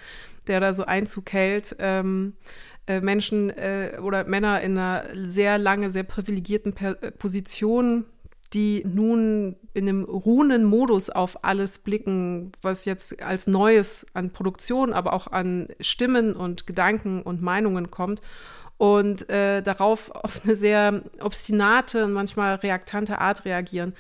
der 0.48 0.60
da 0.60 0.74
so 0.74 0.86
Einzug 0.86 1.32
hält. 1.32 1.76
Ähm, 1.78 2.34
äh, 2.40 2.71
Menschen 3.00 3.50
äh, 3.52 4.00
oder 4.02 4.26
Männer 4.26 4.62
in 4.62 4.78
einer 4.78 5.06
sehr 5.14 5.58
lange, 5.58 5.92
sehr 5.92 6.04
privilegierten 6.04 6.74
per 6.74 7.02
äh, 7.02 7.12
Position, 7.12 8.06
die 8.54 8.84
nun 8.86 9.56
in 9.74 9.88
einem 9.88 10.04
ruhenden 10.04 10.66
Modus 10.66 11.10
auf 11.10 11.46
alles 11.46 11.80
blicken, 11.80 12.52
was 12.62 12.84
jetzt 12.84 13.22
als 13.24 13.48
Neues 13.48 14.06
an 14.14 14.32
Produktion, 14.32 14.92
aber 14.92 15.14
auch 15.14 15.28
an 15.28 15.70
Stimmen 15.80 16.36
und 16.36 16.68
Gedanken 16.68 17.22
und 17.22 17.42
Meinungen 17.42 17.92
kommt 17.92 18.22
und 18.82 19.30
äh, 19.30 19.62
darauf 19.62 20.10
auf 20.10 20.42
eine 20.44 20.56
sehr 20.56 21.04
obstinate 21.22 22.06
und 22.06 22.14
manchmal 22.14 22.56
reaktante 22.56 23.20
Art 23.20 23.46
reagieren. 23.46 23.94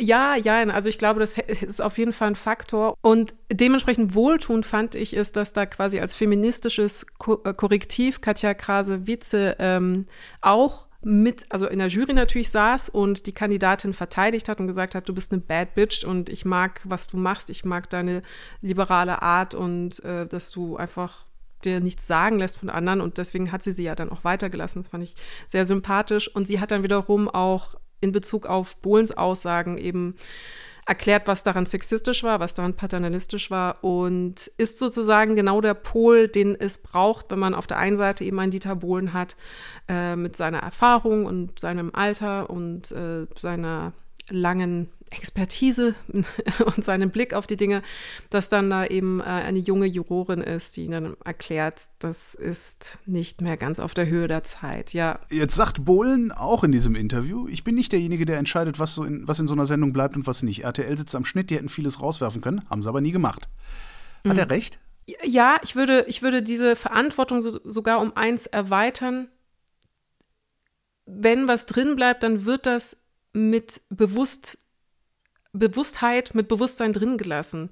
Ja, 0.00 0.34
ja, 0.34 0.58
also 0.64 0.88
ich 0.88 0.98
glaube, 0.98 1.20
das 1.20 1.38
ist 1.38 1.80
auf 1.80 1.98
jeden 1.98 2.12
Fall 2.12 2.28
ein 2.28 2.34
Faktor. 2.34 2.96
Und 3.00 3.34
dementsprechend 3.50 4.14
wohltuend 4.14 4.66
fand 4.66 4.96
ich 4.96 5.16
es, 5.16 5.30
dass 5.30 5.52
da 5.52 5.66
quasi 5.66 6.00
als 6.00 6.16
feministisches 6.16 7.06
äh, 7.26 7.52
Korrektiv 7.52 8.20
Katja 8.20 8.54
Krase-Witze 8.54 9.56
ähm, 9.60 10.06
auch 10.40 10.88
mit, 11.04 11.44
also 11.50 11.68
in 11.68 11.78
der 11.78 11.88
Jury 11.88 12.14
natürlich 12.14 12.50
saß 12.50 12.88
und 12.88 13.26
die 13.26 13.32
Kandidatin 13.32 13.92
verteidigt 13.92 14.48
hat 14.48 14.58
und 14.58 14.66
gesagt 14.66 14.94
hat, 14.94 15.08
du 15.08 15.14
bist 15.14 15.32
eine 15.32 15.42
Bad 15.42 15.74
Bitch 15.74 16.02
und 16.04 16.28
ich 16.28 16.44
mag, 16.44 16.80
was 16.84 17.06
du 17.06 17.16
machst, 17.16 17.50
ich 17.50 17.64
mag 17.64 17.90
deine 17.90 18.22
liberale 18.62 19.22
Art 19.22 19.54
und 19.54 20.02
äh, 20.02 20.26
dass 20.26 20.50
du 20.50 20.76
einfach 20.76 21.26
dir 21.64 21.80
nichts 21.80 22.06
sagen 22.06 22.38
lässt 22.38 22.58
von 22.58 22.70
anderen 22.70 23.00
und 23.00 23.18
deswegen 23.18 23.52
hat 23.52 23.62
sie 23.62 23.72
sie 23.72 23.84
ja 23.84 23.94
dann 23.94 24.10
auch 24.10 24.24
weitergelassen. 24.24 24.82
Das 24.82 24.90
fand 24.90 25.04
ich 25.04 25.14
sehr 25.46 25.66
sympathisch 25.66 26.34
und 26.34 26.48
sie 26.48 26.60
hat 26.60 26.70
dann 26.70 26.82
wiederum 26.82 27.28
auch 27.28 27.74
in 28.04 28.12
Bezug 28.12 28.46
auf 28.46 28.76
Bohlens 28.76 29.10
Aussagen 29.10 29.78
eben 29.78 30.14
erklärt, 30.86 31.26
was 31.26 31.42
daran 31.42 31.64
sexistisch 31.64 32.22
war, 32.22 32.40
was 32.40 32.52
daran 32.52 32.74
paternalistisch 32.74 33.50
war 33.50 33.82
und 33.82 34.48
ist 34.58 34.78
sozusagen 34.78 35.34
genau 35.34 35.62
der 35.62 35.72
Pol, 35.72 36.28
den 36.28 36.54
es 36.54 36.76
braucht, 36.76 37.30
wenn 37.30 37.38
man 37.38 37.54
auf 37.54 37.66
der 37.66 37.78
einen 37.78 37.96
Seite 37.96 38.22
eben 38.24 38.38
einen 38.38 38.50
Dieter 38.50 38.76
Bohlen 38.76 39.14
hat 39.14 39.36
äh, 39.88 40.14
mit 40.14 40.36
seiner 40.36 40.58
Erfahrung 40.58 41.24
und 41.24 41.58
seinem 41.58 41.90
Alter 41.94 42.50
und 42.50 42.92
äh, 42.92 43.26
seiner 43.38 43.94
langen 44.28 44.90
Expertise 45.10 45.94
und 46.64 46.84
seinen 46.84 47.10
Blick 47.10 47.34
auf 47.34 47.46
die 47.46 47.56
Dinge, 47.56 47.82
dass 48.30 48.48
dann 48.48 48.70
da 48.70 48.86
eben 48.86 49.20
äh, 49.20 49.24
eine 49.24 49.58
junge 49.58 49.86
Jurorin 49.86 50.40
ist, 50.40 50.76
die 50.76 50.88
dann 50.88 51.16
erklärt, 51.24 51.88
das 51.98 52.34
ist 52.34 52.98
nicht 53.06 53.40
mehr 53.40 53.56
ganz 53.56 53.78
auf 53.78 53.94
der 53.94 54.06
Höhe 54.06 54.28
der 54.28 54.42
Zeit. 54.42 54.92
Ja. 54.92 55.20
Jetzt 55.30 55.54
sagt 55.54 55.84
Bohlen 55.84 56.32
auch 56.32 56.64
in 56.64 56.72
diesem 56.72 56.94
Interview, 56.94 57.46
ich 57.48 57.64
bin 57.64 57.74
nicht 57.74 57.92
derjenige, 57.92 58.26
der 58.26 58.38
entscheidet, 58.38 58.78
was, 58.78 58.94
so 58.94 59.04
in, 59.04 59.26
was 59.26 59.38
in 59.38 59.46
so 59.46 59.54
einer 59.54 59.66
Sendung 59.66 59.92
bleibt 59.92 60.16
und 60.16 60.26
was 60.26 60.42
nicht. 60.42 60.64
RTL 60.64 60.96
sitzt 60.96 61.14
am 61.14 61.24
Schnitt, 61.24 61.50
die 61.50 61.56
hätten 61.56 61.68
vieles 61.68 62.00
rauswerfen 62.00 62.40
können, 62.40 62.68
haben 62.68 62.82
sie 62.82 62.88
aber 62.88 63.00
nie 63.00 63.12
gemacht. 63.12 63.48
Hat 64.26 64.34
mhm. 64.34 64.38
er 64.38 64.50
recht? 64.50 64.78
Ja, 65.22 65.58
ich 65.62 65.76
würde, 65.76 66.06
ich 66.08 66.22
würde 66.22 66.42
diese 66.42 66.76
Verantwortung 66.76 67.42
so, 67.42 67.60
sogar 67.64 68.00
um 68.00 68.16
eins 68.16 68.46
erweitern. 68.46 69.28
Wenn 71.04 71.46
was 71.46 71.66
drin 71.66 71.94
bleibt, 71.94 72.22
dann 72.22 72.46
wird 72.46 72.64
das 72.64 72.96
mit 73.34 73.82
bewusst, 73.90 74.58
Bewusstheit, 75.54 76.34
mit 76.34 76.48
Bewusstsein 76.48 76.92
drin 76.92 77.16
gelassen. 77.16 77.70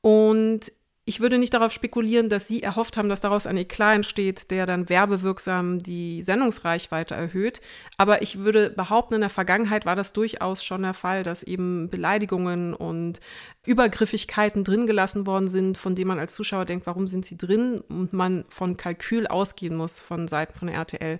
Und 0.00 0.72
ich 1.04 1.18
würde 1.18 1.38
nicht 1.38 1.52
darauf 1.52 1.72
spekulieren, 1.72 2.28
dass 2.28 2.46
Sie 2.46 2.62
erhofft 2.62 2.96
haben, 2.96 3.08
dass 3.08 3.20
daraus 3.20 3.48
ein 3.48 3.56
Eklat 3.56 3.96
entsteht, 3.96 4.52
der 4.52 4.66
dann 4.66 4.88
werbewirksam 4.88 5.80
die 5.80 6.22
Sendungsreichweite 6.22 7.16
erhöht. 7.16 7.60
Aber 7.96 8.22
ich 8.22 8.38
würde 8.38 8.70
behaupten, 8.70 9.14
in 9.14 9.20
der 9.20 9.28
Vergangenheit 9.28 9.84
war 9.84 9.96
das 9.96 10.12
durchaus 10.12 10.62
schon 10.62 10.82
der 10.82 10.94
Fall, 10.94 11.24
dass 11.24 11.42
eben 11.42 11.90
Beleidigungen 11.90 12.72
und 12.72 13.18
Übergriffigkeiten 13.66 14.62
drin 14.62 14.86
gelassen 14.86 15.26
worden 15.26 15.48
sind, 15.48 15.76
von 15.76 15.96
denen 15.96 16.06
man 16.06 16.20
als 16.20 16.34
Zuschauer 16.34 16.66
denkt, 16.66 16.86
warum 16.86 17.08
sind 17.08 17.26
sie 17.26 17.36
drin 17.36 17.80
und 17.88 18.12
man 18.12 18.44
von 18.48 18.76
Kalkül 18.76 19.26
ausgehen 19.26 19.76
muss 19.76 19.98
von 19.98 20.28
Seiten 20.28 20.56
von 20.56 20.68
RTL. 20.68 21.18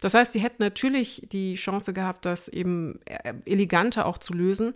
Das 0.00 0.12
heißt, 0.12 0.34
sie 0.34 0.40
hätten 0.40 0.62
natürlich 0.62 1.26
die 1.32 1.54
Chance 1.54 1.94
gehabt, 1.94 2.26
das 2.26 2.48
eben 2.48 3.00
eleganter 3.46 4.04
auch 4.04 4.18
zu 4.18 4.34
lösen. 4.34 4.74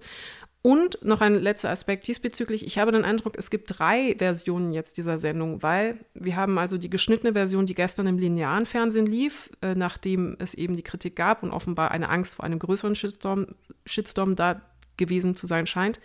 Und 0.67 0.99
noch 1.05 1.21
ein 1.21 1.37
letzter 1.37 1.71
Aspekt 1.71 2.09
diesbezüglich. 2.09 2.67
Ich 2.67 2.81
habe 2.81 2.91
den 2.91 3.05
Eindruck, 3.05 3.37
es 3.39 3.51
gibt 3.51 3.79
drei 3.79 4.17
Versionen 4.19 4.73
jetzt 4.73 4.97
dieser 4.97 5.17
Sendung, 5.17 5.63
weil 5.63 6.01
wir 6.15 6.35
haben 6.35 6.59
also 6.59 6.77
die 6.77 6.91
geschnittene 6.91 7.35
Version, 7.35 7.67
die 7.67 7.75
gestern 7.77 8.09
im 8.09 8.19
linearen 8.19 8.67
Fernsehen 8.67 9.07
lief, 9.07 9.49
äh, 9.63 9.77
nachdem 9.77 10.37
es 10.41 10.55
eben 10.55 10.75
die 10.75 10.83
Kritik 10.83 11.15
gab 11.15 11.45
und 11.45 11.53
offenbar 11.53 11.93
eine 11.93 12.09
Angst 12.09 12.35
vor 12.35 12.45
einem 12.45 12.59
größeren 12.59 12.97
Shitstorm, 12.97 13.47
Shitstorm 13.85 14.35
da 14.35 14.61
gewesen 14.97 15.37
zu 15.37 15.47
sein 15.47 15.69
scheint. 15.69 16.01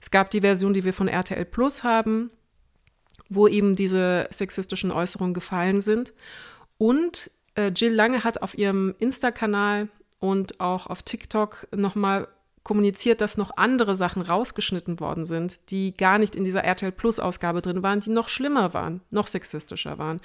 Es 0.00 0.10
gab 0.10 0.32
die 0.32 0.40
Version, 0.40 0.74
die 0.74 0.82
wir 0.82 0.94
von 0.94 1.06
RTL 1.06 1.44
Plus 1.44 1.84
haben, 1.84 2.32
wo 3.28 3.46
eben 3.46 3.76
diese 3.76 4.26
sexistischen 4.32 4.90
Äußerungen 4.90 5.32
gefallen 5.32 5.80
sind. 5.80 6.12
Und 6.76 7.30
Äh, 7.54 7.68
Jill 7.68 7.92
Lange 7.92 8.24
hat 8.24 8.42
auf 8.42 8.56
ihrem 8.56 8.94
Insta-Kanal 8.98 9.88
und 10.18 10.60
auch 10.60 10.86
auf 10.86 11.02
TikTok 11.02 11.68
nochmal 11.74 12.28
kommuniziert, 12.62 13.20
dass 13.20 13.36
noch 13.36 13.56
andere 13.56 13.96
Sachen 13.96 14.22
rausgeschnitten 14.22 15.00
worden 15.00 15.24
sind, 15.24 15.70
die 15.70 15.96
gar 15.96 16.18
nicht 16.18 16.36
in 16.36 16.44
dieser 16.44 16.62
RTL 16.62 16.92
Plus 16.92 17.18
Ausgabe 17.18 17.60
drin 17.60 17.82
waren, 17.82 18.00
die 18.00 18.10
noch 18.10 18.28
schlimmer 18.28 18.72
waren, 18.72 19.00
noch 19.10 19.26
sexistischer 19.26 19.98
waren. 19.98 20.20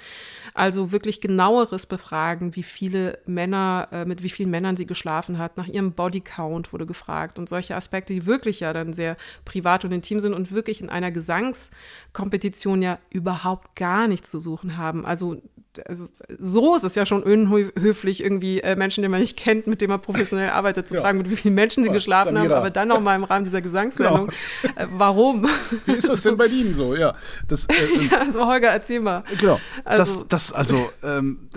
Also 0.54 0.92
wirklich 0.92 1.20
genaueres 1.20 1.86
befragen, 1.86 2.54
wie 2.54 2.62
viele 2.62 3.18
Männer, 3.26 3.88
äh, 3.90 4.04
mit 4.04 4.22
wie 4.22 4.28
vielen 4.28 4.50
Männern 4.50 4.76
sie 4.76 4.86
geschlafen 4.86 5.38
hat, 5.38 5.56
nach 5.56 5.66
ihrem 5.66 5.92
Bodycount 5.92 6.72
wurde 6.72 6.86
gefragt 6.86 7.38
und 7.38 7.48
solche 7.48 7.74
Aspekte, 7.74 8.12
die 8.12 8.26
wirklich 8.26 8.60
ja 8.60 8.72
dann 8.72 8.92
sehr 8.92 9.16
privat 9.44 9.84
und 9.84 9.92
intim 9.92 10.20
sind 10.20 10.34
und 10.34 10.52
wirklich 10.52 10.80
in 10.80 10.90
einer 10.90 11.10
Gesangskompetition 11.10 12.82
ja 12.82 12.98
überhaupt 13.10 13.74
gar 13.74 14.06
nichts 14.06 14.30
zu 14.30 14.38
suchen 14.40 14.76
haben. 14.76 15.04
Also 15.04 15.42
also 15.86 16.08
so 16.38 16.74
ist 16.76 16.84
es 16.84 16.94
ja 16.94 17.06
schon 17.06 17.22
unhöflich, 17.22 18.22
irgendwie 18.22 18.60
äh, 18.60 18.76
Menschen, 18.76 19.02
die 19.02 19.08
man 19.08 19.20
nicht 19.20 19.36
kennt, 19.36 19.66
mit 19.66 19.80
denen 19.80 19.90
man 19.90 20.00
professionell 20.00 20.50
arbeitet, 20.50 20.88
zu 20.88 20.94
ja. 20.94 21.00
fragen, 21.00 21.18
mit 21.18 21.30
wie 21.30 21.36
vielen 21.36 21.54
Menschen 21.54 21.84
sie 21.84 21.90
geschlafen 21.90 22.34
Samira. 22.34 22.42
haben, 22.56 22.60
aber 22.60 22.70
dann 22.70 22.88
noch 22.88 23.00
mal 23.00 23.14
im 23.14 23.24
Rahmen 23.24 23.44
dieser 23.44 23.60
Gesangssendung. 23.60 24.30
Genau. 24.62 24.74
Äh, 24.76 24.86
warum? 24.90 25.48
Wie 25.86 25.92
ist 25.92 26.08
das 26.08 26.22
denn 26.22 26.36
bei 26.36 26.46
Ihnen 26.46 26.74
so? 26.74 26.94
Ja, 26.94 27.14
das, 27.48 27.66
äh, 27.66 27.72
ähm, 27.94 28.08
ja, 28.10 28.18
also 28.20 28.46
Holger, 28.46 28.68
erzähl 28.68 29.00
mal. 29.00 29.22
Genau, 29.38 29.60
also, 29.84 30.24
das, 30.24 30.28
das 30.28 30.52
also, 30.52 30.90
ähm, 31.02 31.48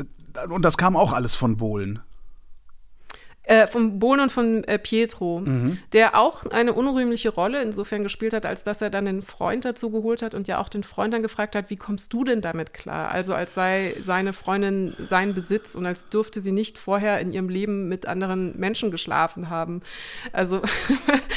und 0.49 0.63
das 0.63 0.77
kam 0.77 0.95
auch 0.95 1.13
alles 1.13 1.35
von 1.35 1.57
Bohlen. 1.57 1.99
Äh, 3.43 3.65
von 3.65 3.97
Bohlen 3.97 4.19
und 4.19 4.31
von 4.31 4.63
äh, 4.65 4.77
Pietro, 4.77 5.39
mhm. 5.39 5.79
der 5.93 6.15
auch 6.15 6.45
eine 6.45 6.73
unrühmliche 6.73 7.29
Rolle 7.29 7.63
insofern 7.63 8.03
gespielt 8.03 8.33
hat, 8.33 8.45
als 8.45 8.63
dass 8.63 8.83
er 8.83 8.91
dann 8.91 9.05
den 9.05 9.23
Freund 9.23 9.65
dazu 9.65 9.89
geholt 9.89 10.21
hat 10.21 10.35
und 10.35 10.47
ja 10.47 10.59
auch 10.59 10.69
den 10.69 10.83
Freund 10.83 11.11
dann 11.11 11.23
gefragt 11.23 11.55
hat, 11.55 11.71
wie 11.71 11.75
kommst 11.75 12.13
du 12.13 12.23
denn 12.23 12.41
damit 12.41 12.71
klar? 12.71 13.09
Also 13.09 13.33
als 13.33 13.55
sei 13.55 13.95
seine 14.03 14.33
Freundin 14.33 14.95
sein 15.09 15.33
Besitz 15.33 15.73
und 15.73 15.87
als 15.87 16.07
dürfte 16.09 16.39
sie 16.39 16.51
nicht 16.51 16.77
vorher 16.77 17.19
in 17.19 17.33
ihrem 17.33 17.49
Leben 17.49 17.89
mit 17.89 18.05
anderen 18.05 18.59
Menschen 18.59 18.91
geschlafen 18.91 19.49
haben. 19.49 19.81
Also 20.33 20.61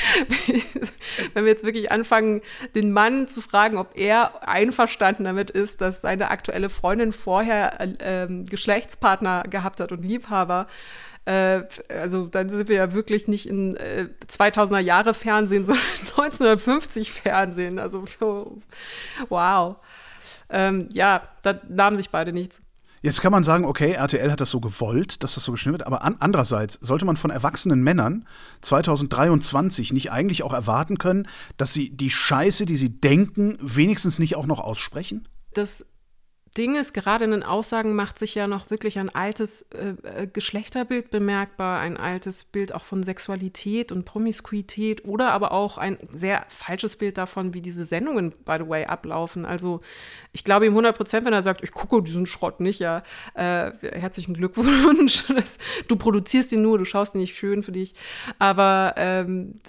wenn 1.32 1.44
wir 1.44 1.50
jetzt 1.50 1.64
wirklich 1.64 1.90
anfangen, 1.90 2.42
den 2.74 2.92
Mann 2.92 3.28
zu 3.28 3.40
fragen, 3.40 3.78
ob 3.78 3.96
er 3.96 4.46
einverstanden 4.46 5.24
damit 5.24 5.50
ist, 5.50 5.80
dass 5.80 6.02
seine 6.02 6.30
aktuelle 6.30 6.68
Freundin 6.68 7.12
vorher 7.12 7.80
äh, 7.80 7.94
ähm, 8.00 8.44
Geschlechtspartner 8.44 9.44
gehabt 9.48 9.80
hat 9.80 9.90
und 9.90 10.04
Liebhaber, 10.04 10.66
äh, 11.24 11.62
also 11.88 12.26
dann 12.26 12.48
sind 12.48 12.68
wir 12.68 12.76
ja 12.76 12.92
wirklich 12.92 13.28
nicht 13.28 13.48
in 13.48 13.76
äh, 13.76 14.08
2000er 14.28 14.80
Jahre 14.80 15.14
Fernsehen, 15.14 15.64
sondern 15.66 15.84
1950 16.16 17.12
Fernsehen. 17.12 17.78
Also 17.78 18.04
wow. 19.28 19.76
Ähm, 20.50 20.88
ja, 20.92 21.22
da 21.42 21.60
nahmen 21.68 21.96
sich 21.96 22.10
beide 22.10 22.32
nichts. 22.32 22.60
Jetzt 23.04 23.20
kann 23.20 23.32
man 23.32 23.44
sagen, 23.44 23.66
okay, 23.66 23.92
RTL 23.92 24.32
hat 24.32 24.40
das 24.40 24.48
so 24.48 24.60
gewollt, 24.60 25.22
dass 25.22 25.34
das 25.34 25.44
so 25.44 25.52
geschnitten 25.52 25.78
wird, 25.78 25.86
aber 25.86 26.02
an, 26.02 26.16
andererseits 26.20 26.78
sollte 26.80 27.04
man 27.04 27.18
von 27.18 27.30
erwachsenen 27.30 27.82
Männern 27.82 28.26
2023 28.62 29.92
nicht 29.92 30.10
eigentlich 30.10 30.42
auch 30.42 30.54
erwarten 30.54 30.96
können, 30.96 31.28
dass 31.58 31.74
sie 31.74 31.94
die 31.94 32.08
Scheiße, 32.08 32.64
die 32.64 32.76
sie 32.76 32.90
denken, 32.90 33.58
wenigstens 33.60 34.18
nicht 34.18 34.36
auch 34.36 34.46
noch 34.46 34.58
aussprechen? 34.60 35.28
Das 35.52 35.84
Ding 36.54 36.76
ist, 36.76 36.94
gerade 36.94 37.24
in 37.24 37.32
den 37.32 37.42
Aussagen 37.42 37.94
macht 37.94 38.18
sich 38.18 38.34
ja 38.34 38.46
noch 38.46 38.70
wirklich 38.70 38.98
ein 38.98 39.08
altes 39.08 39.62
äh, 39.72 39.94
äh, 40.02 40.26
Geschlechterbild 40.26 41.10
bemerkbar, 41.10 41.80
ein 41.80 41.96
altes 41.96 42.44
Bild 42.44 42.74
auch 42.74 42.84
von 42.84 43.02
Sexualität 43.02 43.90
und 43.90 44.04
Promiskuität 44.04 45.04
oder 45.04 45.32
aber 45.32 45.52
auch 45.52 45.78
ein 45.78 45.98
sehr 46.12 46.46
falsches 46.48 46.96
Bild 46.96 47.18
davon, 47.18 47.54
wie 47.54 47.60
diese 47.60 47.84
Sendungen, 47.84 48.30
by 48.44 48.56
the 48.58 48.68
way, 48.68 48.84
ablaufen. 48.84 49.44
Also 49.44 49.80
ich 50.32 50.44
glaube 50.44 50.66
ihm 50.66 50.72
100 50.72 50.96
Prozent, 50.96 51.26
wenn 51.26 51.32
er 51.32 51.42
sagt, 51.42 51.62
ich 51.64 51.72
gucke 51.72 52.02
diesen 52.02 52.26
Schrott 52.26 52.60
nicht, 52.60 52.78
ja, 52.78 53.02
äh, 53.34 53.72
herzlichen 53.82 54.34
Glückwunsch. 54.34 55.24
du 55.88 55.96
produzierst 55.96 56.52
ihn 56.52 56.62
nur, 56.62 56.78
du 56.78 56.84
schaust 56.84 57.14
ihn 57.14 57.20
nicht 57.20 57.36
schön 57.36 57.62
für 57.62 57.72
dich. 57.72 57.94
Aber 58.38 58.94
ähm, 58.96 59.60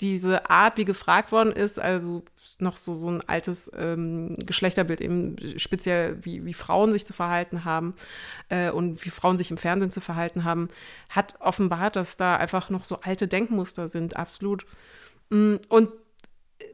diese 0.00 0.48
Art, 0.48 0.78
wie 0.78 0.84
gefragt 0.84 1.32
worden 1.32 1.52
ist, 1.52 1.78
also 1.78 2.22
noch 2.58 2.76
so, 2.76 2.94
so 2.94 3.08
ein 3.08 3.20
altes 3.28 3.70
ähm, 3.76 4.34
Geschlechterbild, 4.38 5.00
eben 5.00 5.36
speziell 5.58 6.18
wie, 6.22 6.44
wie 6.44 6.54
Frauen 6.54 6.92
sich 6.92 7.06
zu 7.06 7.12
verhalten 7.12 7.64
haben 7.64 7.94
äh, 8.48 8.70
und 8.70 9.04
wie 9.04 9.10
Frauen 9.10 9.36
sich 9.36 9.50
im 9.50 9.58
Fernsehen 9.58 9.90
zu 9.90 10.00
verhalten 10.00 10.44
haben, 10.44 10.68
hat 11.08 11.40
offenbart, 11.40 11.96
dass 11.96 12.16
da 12.16 12.36
einfach 12.36 12.70
noch 12.70 12.84
so 12.84 13.00
alte 13.00 13.28
Denkmuster 13.28 13.88
sind, 13.88 14.16
absolut. 14.16 14.64
Mm, 15.30 15.56
und 15.68 15.90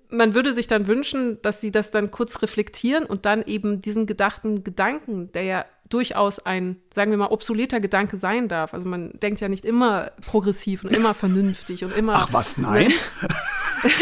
man 0.09 0.35
würde 0.35 0.53
sich 0.53 0.67
dann 0.67 0.87
wünschen, 0.87 1.41
dass 1.43 1.61
sie 1.61 1.71
das 1.71 1.91
dann 1.91 2.11
kurz 2.11 2.43
reflektieren 2.43 3.07
und 3.07 3.27
dann 3.27 3.43
eben 3.43 3.81
diesen 3.81 4.07
gedachten 4.07 4.63
Gedanken, 4.63 5.33
der 5.33 5.43
ja 5.43 5.65
durchaus 5.89 6.39
ein, 6.41 6.77
sagen 6.93 7.11
wir 7.11 7.19
mal, 7.19 7.29
obsoleter 7.29 7.81
Gedanke 7.81 8.17
sein 8.17 8.49
darf. 8.49 8.75
Also 8.75 8.89
man 8.89 9.13
denkt 9.21 9.41
ja 9.41 9.49
nicht 9.49 9.65
immer 9.65 10.11
progressiv 10.25 10.85
und 10.85 10.95
immer 10.95 11.15
vernünftig 11.15 11.85
und 11.85 11.97
immer. 11.97 12.13
Ach 12.17 12.33
was, 12.33 12.59
nein. 12.59 12.93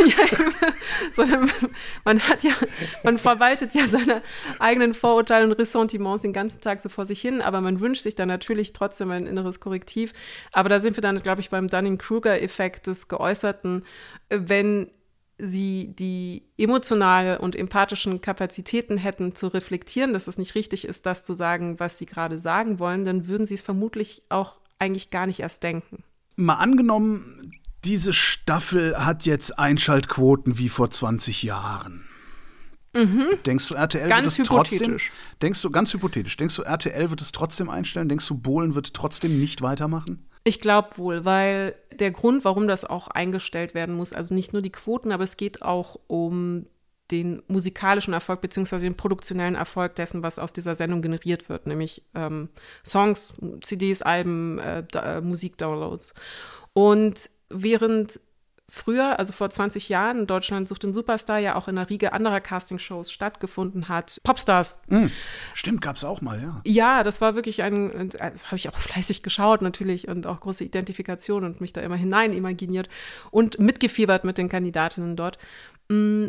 ja, 0.07 0.39
sondern 1.13 1.51
man 2.05 2.21
hat 2.21 2.43
ja, 2.43 2.53
man 3.03 3.19
verwaltet 3.19 3.75
ja 3.75 3.87
seine 3.87 4.23
eigenen 4.59 4.95
Vorurteile 4.95 5.47
und 5.47 5.53
Ressentiments 5.53 6.23
den 6.23 6.33
ganzen 6.33 6.61
Tag 6.61 6.81
so 6.81 6.89
vor 6.89 7.07
sich 7.07 7.21
hin, 7.21 7.43
aber 7.43 7.61
man 7.61 7.81
wünscht 7.81 8.03
sich 8.03 8.15
dann 8.15 8.29
natürlich 8.29 8.73
trotzdem 8.73 9.11
ein 9.11 9.27
inneres 9.27 9.61
Korrektiv. 9.61 10.13
Aber 10.53 10.69
da 10.69 10.81
sind 10.81 10.97
wir 10.97 11.03
dann, 11.03 11.23
glaube 11.23 11.41
ich, 11.41 11.51
beim 11.51 11.69
Dunning-Kruger-Effekt 11.69 12.87
des 12.87 13.09
Geäußerten, 13.09 13.83
wenn 14.31 14.91
sie 15.39 15.95
die 15.99 16.43
emotionale 16.57 17.39
und 17.39 17.57
empathischen 17.57 18.21
Kapazitäten 18.21 18.97
hätten, 18.97 19.35
zu 19.35 19.49
reflektieren, 19.49 20.13
dass 20.13 20.29
es 20.29 20.39
nicht 20.39 20.55
richtig 20.55 20.87
ist, 20.87 21.07
das 21.07 21.25
zu 21.25 21.35
sagen, 21.35 21.81
was 21.81 21.99
sie 21.99 22.07
gerade 22.07 22.39
sagen 22.39 22.79
wollen, 22.79 23.05
dann 23.05 23.29
würden 23.29 23.47
sie 23.47 23.55
es 23.55 23.63
vermutlich 23.63 24.23
auch 24.29 24.61
eigentlich 24.79 25.11
gar 25.11 25.27
nicht 25.27 25.41
erst 25.41 25.63
denken. 25.63 26.05
Mal 26.37 26.55
angenommen, 26.55 27.53
diese 27.85 28.13
Staffel 28.13 29.05
hat 29.05 29.27
jetzt 29.27 29.59
Einschaltquoten 29.59 30.59
wie 30.59 30.69
vor 30.69 30.91
20 30.91 31.43
Jahren. 31.43 32.07
Mhm. 32.95 33.25
Denkst 33.45 33.69
du, 33.69 33.75
RTL 33.75 34.09
ganz 34.09 34.39
wird 34.39 34.47
es 34.47 34.49
trotzdem? 34.49 34.99
Denkst 35.43 35.63
du, 35.63 35.71
ganz 35.71 35.93
hypothetisch, 35.93 36.37
denkst 36.37 36.57
du, 36.57 36.63
RTL 36.63 37.11
wird 37.11 37.21
es 37.21 37.33
trotzdem 37.33 37.69
einstellen? 37.69 38.09
Denkst 38.09 38.27
du, 38.29 38.39
Bohlen 38.39 38.75
wird 38.75 38.95
trotzdem 38.95 39.39
nicht 39.41 39.63
weitermachen? 39.63 40.27
Ich 40.45 40.61
glaube 40.61 40.99
wohl, 40.99 41.25
weil 41.25 41.75
der 41.93 42.11
Grund, 42.11 42.45
warum 42.45 42.69
das 42.69 42.85
auch 42.85 43.09
eingestellt 43.09 43.75
werden 43.75 43.97
muss, 43.97 44.13
also 44.13 44.35
nicht 44.35 44.53
nur 44.53 44.61
die 44.61 44.73
Quoten, 44.73 45.11
aber 45.11 45.25
es 45.25 45.39
geht 45.39 45.63
auch 45.63 45.99
um 46.07 46.67
den 47.11 47.43
musikalischen 47.49 48.15
Erfolg 48.15 48.41
beziehungsweise 48.41 48.85
den 48.85 48.97
produktionellen 48.97 49.55
Erfolg 49.55 49.95
dessen, 49.97 50.23
was 50.23 50.39
aus 50.39 50.53
dieser 50.53 50.75
Sendung 50.75 51.03
generiert 51.03 51.49
wird, 51.49 51.67
nämlich 51.67 52.03
ähm, 52.15 52.49
Songs, 52.85 53.35
CDs, 53.63 54.03
Alben, 54.03 54.59
äh, 54.59 54.85
äh, 54.95 55.21
Musikdownloads. 55.21 56.15
Und 56.73 57.31
während 57.51 58.21
früher, 58.69 59.19
also 59.19 59.33
vor 59.33 59.51
20 59.51 59.89
Jahren, 59.89 60.21
in 60.21 60.27
Deutschland 60.27 60.69
sucht 60.69 60.83
den 60.83 60.95
Superstar 60.95 61.39
ja 61.39 61.55
auch 61.55 61.69
in 61.69 61.77
der 61.77 61.91
Riege 61.91 62.13
anderer 62.13 62.41
Castingshows 62.41 63.13
stattgefunden 63.13 63.89
hat. 63.89 64.21
Popstars. 64.25 64.79
Mm, 64.89 65.07
stimmt, 65.53 65.83
gab 65.83 65.97
es 65.97 66.05
auch 66.05 66.21
mal, 66.21 66.41
ja. 66.41 66.61
Ja, 66.65 67.03
das 67.03 67.21
war 67.21 67.35
wirklich 67.35 67.63
ein, 67.63 68.11
äh, 68.13 68.33
habe 68.45 68.57
ich 68.57 68.69
auch 68.69 68.77
fleißig 68.79 69.23
geschaut 69.23 69.63
natürlich 69.63 70.09
und 70.09 70.27
auch 70.27 70.41
große 70.41 70.65
Identifikation 70.65 71.45
und 71.45 71.61
mich 71.61 71.73
da 71.73 71.81
immer 71.81 71.97
hinein 71.97 72.33
imaginiert 72.33 72.89
und 73.31 73.59
mitgefiebert 73.59 74.25
mit 74.25 74.39
den 74.39 74.49
Kandidatinnen 74.49 75.17
dort. 75.17 75.39
Mm, 75.91 76.29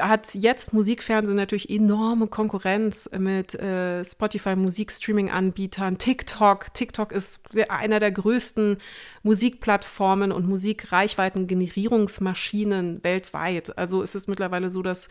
hat 0.00 0.34
jetzt 0.34 0.72
Musikfernsehen 0.72 1.36
natürlich 1.36 1.70
enorme 1.70 2.26
Konkurrenz 2.26 3.08
mit 3.16 3.54
äh, 3.54 4.04
Spotify 4.04 4.56
Musikstreaming-Anbietern, 4.56 5.98
TikTok. 5.98 6.74
TikTok 6.74 7.12
ist 7.12 7.38
einer 7.68 8.00
der 8.00 8.10
größten 8.10 8.78
Musikplattformen 9.22 10.32
und 10.32 10.48
Musikreichweiten-Generierungsmaschinen 10.48 13.04
weltweit. 13.04 13.78
Also 13.78 14.02
es 14.02 14.16
ist 14.16 14.28
mittlerweile 14.28 14.68
so, 14.68 14.82
dass 14.82 15.08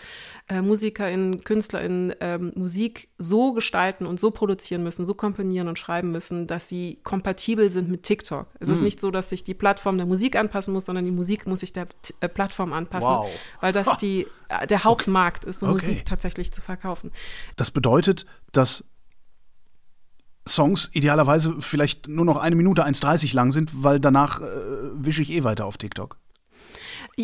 äh, 0.49 0.61
MusikerInnen, 0.61 1.45
KünstlerInnen 1.45 2.13
ähm, 2.19 2.51
Musik 2.55 3.07
so 3.17 3.53
gestalten 3.53 4.05
und 4.05 4.19
so 4.19 4.31
produzieren 4.31 4.83
müssen, 4.83 5.05
so 5.05 5.13
komponieren 5.13 5.69
und 5.69 5.79
schreiben 5.79 6.11
müssen, 6.11 6.45
dass 6.45 6.67
sie 6.67 6.99
kompatibel 7.03 7.69
sind 7.69 7.89
mit 7.89 8.03
TikTok. 8.03 8.47
Es 8.59 8.67
mhm. 8.67 8.73
ist 8.73 8.81
nicht 8.81 8.99
so, 8.99 9.11
dass 9.11 9.29
sich 9.29 9.45
die 9.45 9.53
Plattform 9.53 9.95
der 9.95 10.07
Musik 10.07 10.35
anpassen 10.35 10.73
muss, 10.73 10.87
sondern 10.87 11.05
die 11.05 11.11
Musik 11.11 11.47
muss 11.47 11.61
sich 11.61 11.71
der 11.71 11.87
äh, 12.19 12.27
Plattform 12.27 12.73
anpassen. 12.73 13.07
Wow 13.07 13.29
weil 13.61 13.71
das 13.71 13.97
die, 13.97 14.27
äh, 14.49 14.67
der 14.67 14.83
Hauptmarkt 14.83 15.45
ist, 15.45 15.63
um 15.63 15.69
okay. 15.69 15.85
Musik 15.85 16.05
tatsächlich 16.05 16.51
zu 16.51 16.61
verkaufen. 16.61 17.11
Das 17.55 17.71
bedeutet, 17.71 18.25
dass 18.51 18.83
Songs 20.47 20.89
idealerweise 20.93 21.61
vielleicht 21.61 22.07
nur 22.07 22.25
noch 22.25 22.37
eine 22.37 22.55
Minute 22.55 22.85
1,30 22.85 23.33
lang 23.35 23.51
sind, 23.51 23.83
weil 23.83 23.99
danach 23.99 24.41
äh, 24.41 24.45
wische 24.93 25.21
ich 25.21 25.31
eh 25.31 25.43
weiter 25.43 25.65
auf 25.65 25.77
TikTok. 25.77 26.17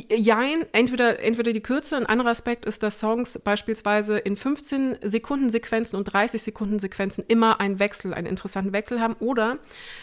Jein, 0.09 0.65
entweder, 0.73 1.19
entweder 1.19 1.53
die 1.53 1.61
Kürze. 1.61 1.95
Ein 1.95 2.05
anderer 2.05 2.29
Aspekt 2.29 2.65
ist, 2.65 2.83
dass 2.83 2.99
Songs 2.99 3.39
beispielsweise 3.39 4.17
in 4.17 4.35
15 4.35 4.97
Sekunden 5.01 5.49
Sequenzen 5.49 5.97
und 5.97 6.05
30 6.05 6.41
Sekunden 6.41 6.79
Sequenzen 6.79 7.23
immer 7.27 7.59
einen 7.59 7.79
Wechsel, 7.79 8.13
einen 8.13 8.27
interessanten 8.27 8.73
Wechsel 8.73 8.99
haben 8.99 9.15
oder 9.19 9.57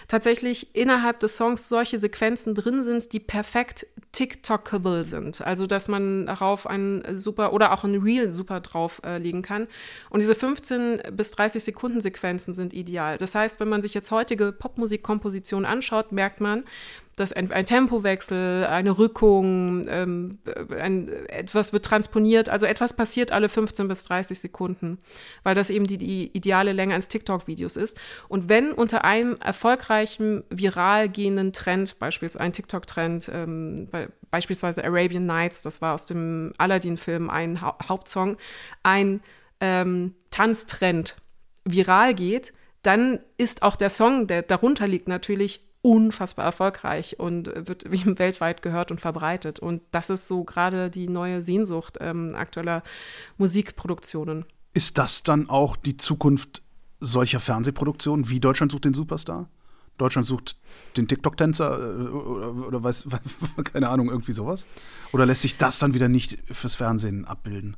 tatsächlich 0.08 0.74
innerhalb 0.74 1.20
des 1.20 1.36
Songs 1.36 1.68
solche 1.68 1.98
Sequenzen 1.98 2.54
drin 2.54 2.82
sind, 2.82 3.12
die 3.12 3.20
perfekt 3.20 3.86
TikTokable 4.12 5.04
sind. 5.04 5.40
Also, 5.40 5.66
dass 5.66 5.88
man 5.88 6.26
darauf 6.26 6.66
ein 6.66 7.02
super 7.18 7.52
oder 7.52 7.72
auch 7.72 7.84
ein 7.84 7.96
Reel 7.96 8.32
super 8.32 8.60
drauflegen 8.60 9.40
äh, 9.40 9.46
kann. 9.46 9.66
Und 10.10 10.20
diese 10.20 10.34
15 10.34 11.02
bis 11.12 11.32
30 11.32 11.62
Sekunden 11.62 12.00
Sequenzen 12.00 12.54
sind 12.54 12.72
ideal. 12.72 13.18
Das 13.18 13.34
heißt, 13.34 13.60
wenn 13.60 13.68
man 13.68 13.82
sich 13.82 13.92
jetzt 13.92 14.10
heutige 14.10 14.52
Popmusikkompositionen 14.52 15.66
anschaut, 15.66 16.12
merkt 16.12 16.40
man, 16.40 16.64
dass 17.16 17.32
ein, 17.32 17.50
ein 17.52 17.66
Tempowechsel, 17.66 18.66
eine 18.66 18.98
Rückung, 18.98 19.86
ähm, 19.88 20.38
ein, 20.76 21.08
etwas 21.28 21.72
wird 21.72 21.84
transponiert, 21.84 22.48
also 22.48 22.66
etwas 22.66 22.94
passiert 22.94 23.30
alle 23.30 23.48
15 23.48 23.86
bis 23.88 24.04
30 24.04 24.38
Sekunden, 24.38 24.98
weil 25.42 25.54
das 25.54 25.70
eben 25.70 25.86
die, 25.86 25.98
die 25.98 26.30
ideale 26.36 26.72
Länge 26.72 26.94
eines 26.94 27.08
TikTok-Videos 27.08 27.76
ist. 27.76 27.98
Und 28.28 28.48
wenn 28.48 28.72
unter 28.72 29.04
einem 29.04 29.36
erfolgreichen, 29.36 30.44
viral 30.50 31.08
gehenden 31.08 31.52
Trend, 31.52 31.98
beispielsweise 31.98 32.42
ein 32.42 32.52
TikTok-Trend, 32.52 33.30
ähm, 33.32 33.88
be 33.90 34.08
beispielsweise 34.30 34.82
Arabian 34.82 35.26
Nights, 35.26 35.62
das 35.62 35.80
war 35.80 35.94
aus 35.94 36.06
dem 36.06 36.52
Aladdin-Film 36.58 37.30
ein 37.30 37.60
ha 37.60 37.78
Hauptsong, 37.88 38.36
ein 38.82 39.20
ähm, 39.60 40.16
Tanztrend 40.30 41.16
viral 41.64 42.14
geht, 42.14 42.52
dann 42.82 43.20
ist 43.38 43.62
auch 43.62 43.76
der 43.76 43.90
Song, 43.90 44.26
der 44.26 44.42
darunter 44.42 44.88
liegt, 44.88 45.06
natürlich 45.06 45.60
unfassbar 45.84 46.46
erfolgreich 46.46 47.20
und 47.20 47.52
wird 47.54 47.84
weltweit 48.18 48.62
gehört 48.62 48.90
und 48.90 49.02
verbreitet. 49.02 49.60
Und 49.60 49.82
das 49.90 50.08
ist 50.08 50.26
so 50.26 50.42
gerade 50.42 50.88
die 50.88 51.08
neue 51.08 51.44
Sehnsucht 51.44 51.98
ähm, 52.00 52.34
aktueller 52.34 52.82
Musikproduktionen. 53.36 54.46
Ist 54.72 54.96
das 54.96 55.22
dann 55.22 55.50
auch 55.50 55.76
die 55.76 55.98
Zukunft 55.98 56.62
solcher 57.00 57.38
Fernsehproduktionen 57.38 58.30
wie 58.30 58.40
Deutschland 58.40 58.72
sucht 58.72 58.86
den 58.86 58.94
Superstar? 58.94 59.50
Deutschland 59.98 60.26
sucht 60.26 60.56
den 60.96 61.06
TikTok-Tänzer 61.06 61.78
äh, 61.78 62.08
oder, 62.08 62.66
oder 62.66 62.82
weiß, 62.82 63.06
keine 63.64 63.90
Ahnung, 63.90 64.08
irgendwie 64.08 64.32
sowas? 64.32 64.66
Oder 65.12 65.26
lässt 65.26 65.42
sich 65.42 65.58
das 65.58 65.78
dann 65.78 65.92
wieder 65.92 66.08
nicht 66.08 66.38
fürs 66.46 66.76
Fernsehen 66.76 67.26
abbilden? 67.26 67.76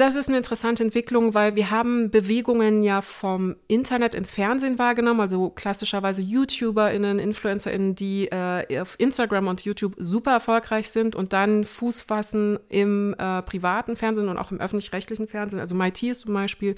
Das 0.00 0.14
ist 0.14 0.28
eine 0.28 0.38
interessante 0.38 0.82
Entwicklung, 0.82 1.34
weil 1.34 1.56
wir 1.56 1.70
haben 1.70 2.10
Bewegungen 2.10 2.82
ja 2.82 3.02
vom 3.02 3.56
Internet 3.68 4.14
ins 4.14 4.30
Fernsehen 4.30 4.78
wahrgenommen, 4.78 5.20
also 5.20 5.50
klassischerweise 5.50 6.22
YouTuberInnen, 6.22 7.18
InfluencerInnen, 7.18 7.96
die 7.96 8.28
äh, 8.28 8.80
auf 8.80 8.94
Instagram 8.98 9.48
und 9.48 9.62
YouTube 9.62 9.94
super 9.98 10.30
erfolgreich 10.30 10.88
sind 10.88 11.14
und 11.14 11.34
dann 11.34 11.66
Fuß 11.66 12.00
fassen 12.00 12.58
im 12.70 13.14
äh, 13.18 13.42
privaten 13.42 13.94
Fernsehen 13.94 14.30
und 14.30 14.38
auch 14.38 14.50
im 14.50 14.58
öffentlich-rechtlichen 14.58 15.26
Fernsehen. 15.26 15.60
Also 15.60 15.74
MIT 15.74 16.02
ist 16.04 16.20
zum 16.20 16.32
Beispiel 16.32 16.76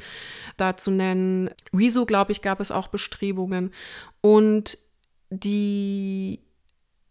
da 0.57 0.77
zu 0.77 0.91
nennen. 0.91 1.51
Rezo, 1.73 2.07
glaube 2.07 2.33
ich, 2.33 2.43
gab 2.43 2.59
es 2.59 2.73
auch 2.73 2.89
Bestrebungen. 2.89 3.71
Und 4.21 4.79
die 5.31 6.41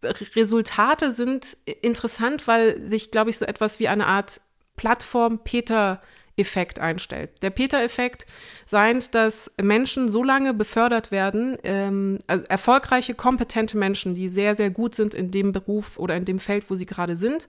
Resultate 0.04 1.13
sind 1.13 1.56
interessant, 1.63 2.50
weil 2.50 2.86
sich, 2.86 3.12
glaube 3.12 3.30
ich, 3.30 3.38
so 3.38 3.45
etwas 3.45 3.80
wie 3.80 3.88
eine 3.88 4.08
Art 4.08 4.41
Plattform 4.82 5.38
Peter 5.44 6.02
Effekt 6.38 6.80
einstellt. 6.80 7.30
Der 7.44 7.52
Peter-Effekt 7.52 8.26
seint, 8.65 9.13
dass 9.13 9.52
Menschen 9.62 10.10
so 10.10 10.24
lange 10.24 10.56
befördert 10.56 11.12
werden, 11.12 11.56
ähm, 11.63 12.17
also 12.26 12.44
erfolgreiche, 12.46 13.13
kompetente 13.13 13.78
Menschen, 13.78 14.15
die 14.15 14.28
sehr, 14.28 14.56
sehr 14.56 14.72
gut 14.72 14.96
sind 14.96 15.13
in 15.13 15.30
dem 15.30 15.52
Beruf 15.52 16.00
oder 16.00 16.15
in 16.15 16.26
dem 16.26 16.39
Feld, 16.39 16.67
wo 16.72 16.76
sie 16.76 16.88
gerade 16.88 17.15
sind, 17.15 17.48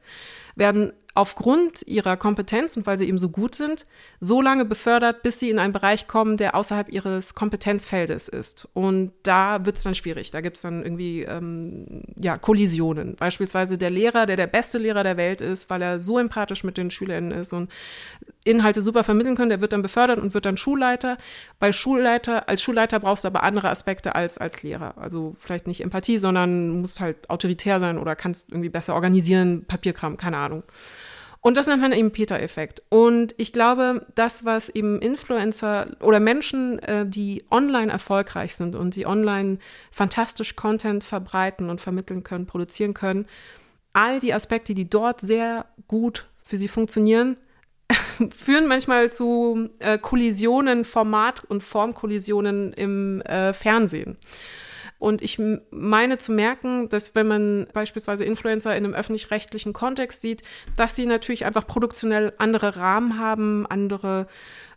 werden 0.57 0.93
aufgrund 1.15 1.87
ihrer 1.87 2.17
Kompetenz 2.17 2.77
und 2.77 2.87
weil 2.87 2.97
sie 2.97 3.07
eben 3.07 3.19
so 3.19 3.29
gut 3.29 3.55
sind, 3.55 3.87
so 4.21 4.41
lange 4.41 4.65
befördert, 4.65 5.23
bis 5.23 5.39
sie 5.39 5.51
in 5.51 5.59
einen 5.59 5.75
Bereich 5.75 6.07
kommen, 6.07 6.39
der 6.39 6.55
außerhalb 6.55 6.91
ihres 6.91 7.35
Kompetenzfeldes 7.35 8.29
ist. 8.29 8.67
Und 8.73 9.13
da 9.23 9.67
wird 9.67 9.77
es 9.77 9.83
dann 9.83 9.95
schwierig. 9.95 10.31
Da 10.31 10.41
gibt 10.41 10.57
es 10.57 10.63
dann 10.63 10.83
irgendwie 10.83 11.23
ähm, 11.23 12.03
ja, 12.17 12.39
Kollisionen. 12.39 13.17
Beispielsweise 13.17 13.77
der 13.77 13.91
Lehrer, 13.91 14.25
der 14.25 14.37
der 14.37 14.47
beste 14.47 14.79
Lehrer 14.79 15.03
der 15.03 15.19
Welt 15.19 15.43
ist, 15.43 15.69
weil 15.69 15.83
er 15.83 16.01
so 16.01 16.19
empathisch 16.19 16.65
mit 16.65 16.79
den 16.79 16.91
SchülerInnen 16.91 17.33
ist 17.33 17.53
und 17.53 17.71
Inhalte 18.45 18.81
super 18.81 19.05
vermitteln 19.05 19.37
kann, 19.37 19.51
der 19.51 19.61
wird 19.61 19.73
dann 19.73 19.83
befördert 19.83 20.19
und 20.19 20.33
wird 20.33 20.47
dann 20.47 20.57
Schulleiter. 20.57 21.19
Bei 21.59 21.73
Schulleiter, 21.73 22.49
als 22.49 22.63
Schulleiter 22.63 22.99
brauchst 23.01 23.25
du 23.25 23.29
aber 23.29 23.43
andere 23.43 23.69
Aspekte 23.69 24.15
als 24.15 24.39
als 24.39 24.63
Lehrer. 24.63 24.97
Also 24.97 25.37
vielleicht 25.39 25.67
nicht 25.67 25.83
Empathie, 25.83 26.19
sondern 26.19 26.81
musst 26.81 27.01
halt 27.01 27.29
autoritär 27.29 27.81
sein 27.81 27.99
oder 27.99 28.17
kannst 28.17 28.49
irgendwie 28.49 28.71
besser 28.71 28.95
organisieren, 28.95 29.65
Papierkram, 29.67 30.17
keine 30.17 30.39
Ahnung. 30.39 30.63
Und 31.43 31.57
das 31.57 31.67
nennt 31.67 31.83
man 31.83 31.93
eben 31.93 32.13
Peter-Effekt. 32.13 32.85
Und 32.89 33.35
ich 33.37 33.53
glaube, 33.53 34.07
das, 34.15 34.45
was 34.45 34.69
eben 34.69 35.03
Influencer 35.03 35.89
oder 36.01 36.21
Menschen, 36.21 36.79
äh, 36.79 37.05
die 37.05 37.45
online 37.51 37.91
erfolgreich 37.91 38.55
sind 38.55 38.77
und 38.77 38.95
die 38.95 39.07
online 39.07 39.59
fantastisch 39.91 40.55
Content 40.55 41.03
verbreiten 41.03 41.69
und 41.69 41.81
vermitteln 41.81 42.23
können, 42.23 42.47
produzieren 42.47 42.95
können, 42.95 43.27
all 43.93 44.21
die 44.21 44.33
Aspekte, 44.33 44.73
die 44.73 44.89
dort 44.89 45.21
sehr 45.21 45.67
gut 45.89 46.29
für 46.45 46.57
sie 46.57 46.69
funktionieren, 46.69 47.37
führen 48.31 48.69
manchmal 48.69 49.11
zu 49.11 49.69
äh, 49.81 49.99
Kollisionen, 49.99 50.85
Format- 50.85 51.45
und 51.45 51.65
Formkollisionen 51.65 52.73
im 52.73 53.21
äh, 53.23 53.53
Fernsehen. 53.53 54.17
Und 55.03 55.21
ich 55.21 55.43
meine 55.73 56.17
zu 56.19 56.31
merken, 56.31 56.89
dass 56.89 57.17
wenn 57.17 57.27
man 57.27 57.67
beispielsweise 57.73 58.25
Influencer 58.25 58.77
in 58.77 58.85
einem 58.85 58.95
öffentlich-rechtlichen 58.95 59.73
Kontext 59.73 60.21
sieht, 60.21 60.43
dass 60.77 60.95
sie 60.95 61.07
natürlich 61.07 61.45
einfach 61.45 61.67
produktionell 61.67 62.33
andere 62.39 62.77
Rahmen 62.77 63.19
haben, 63.19 63.67
andere 63.67 64.29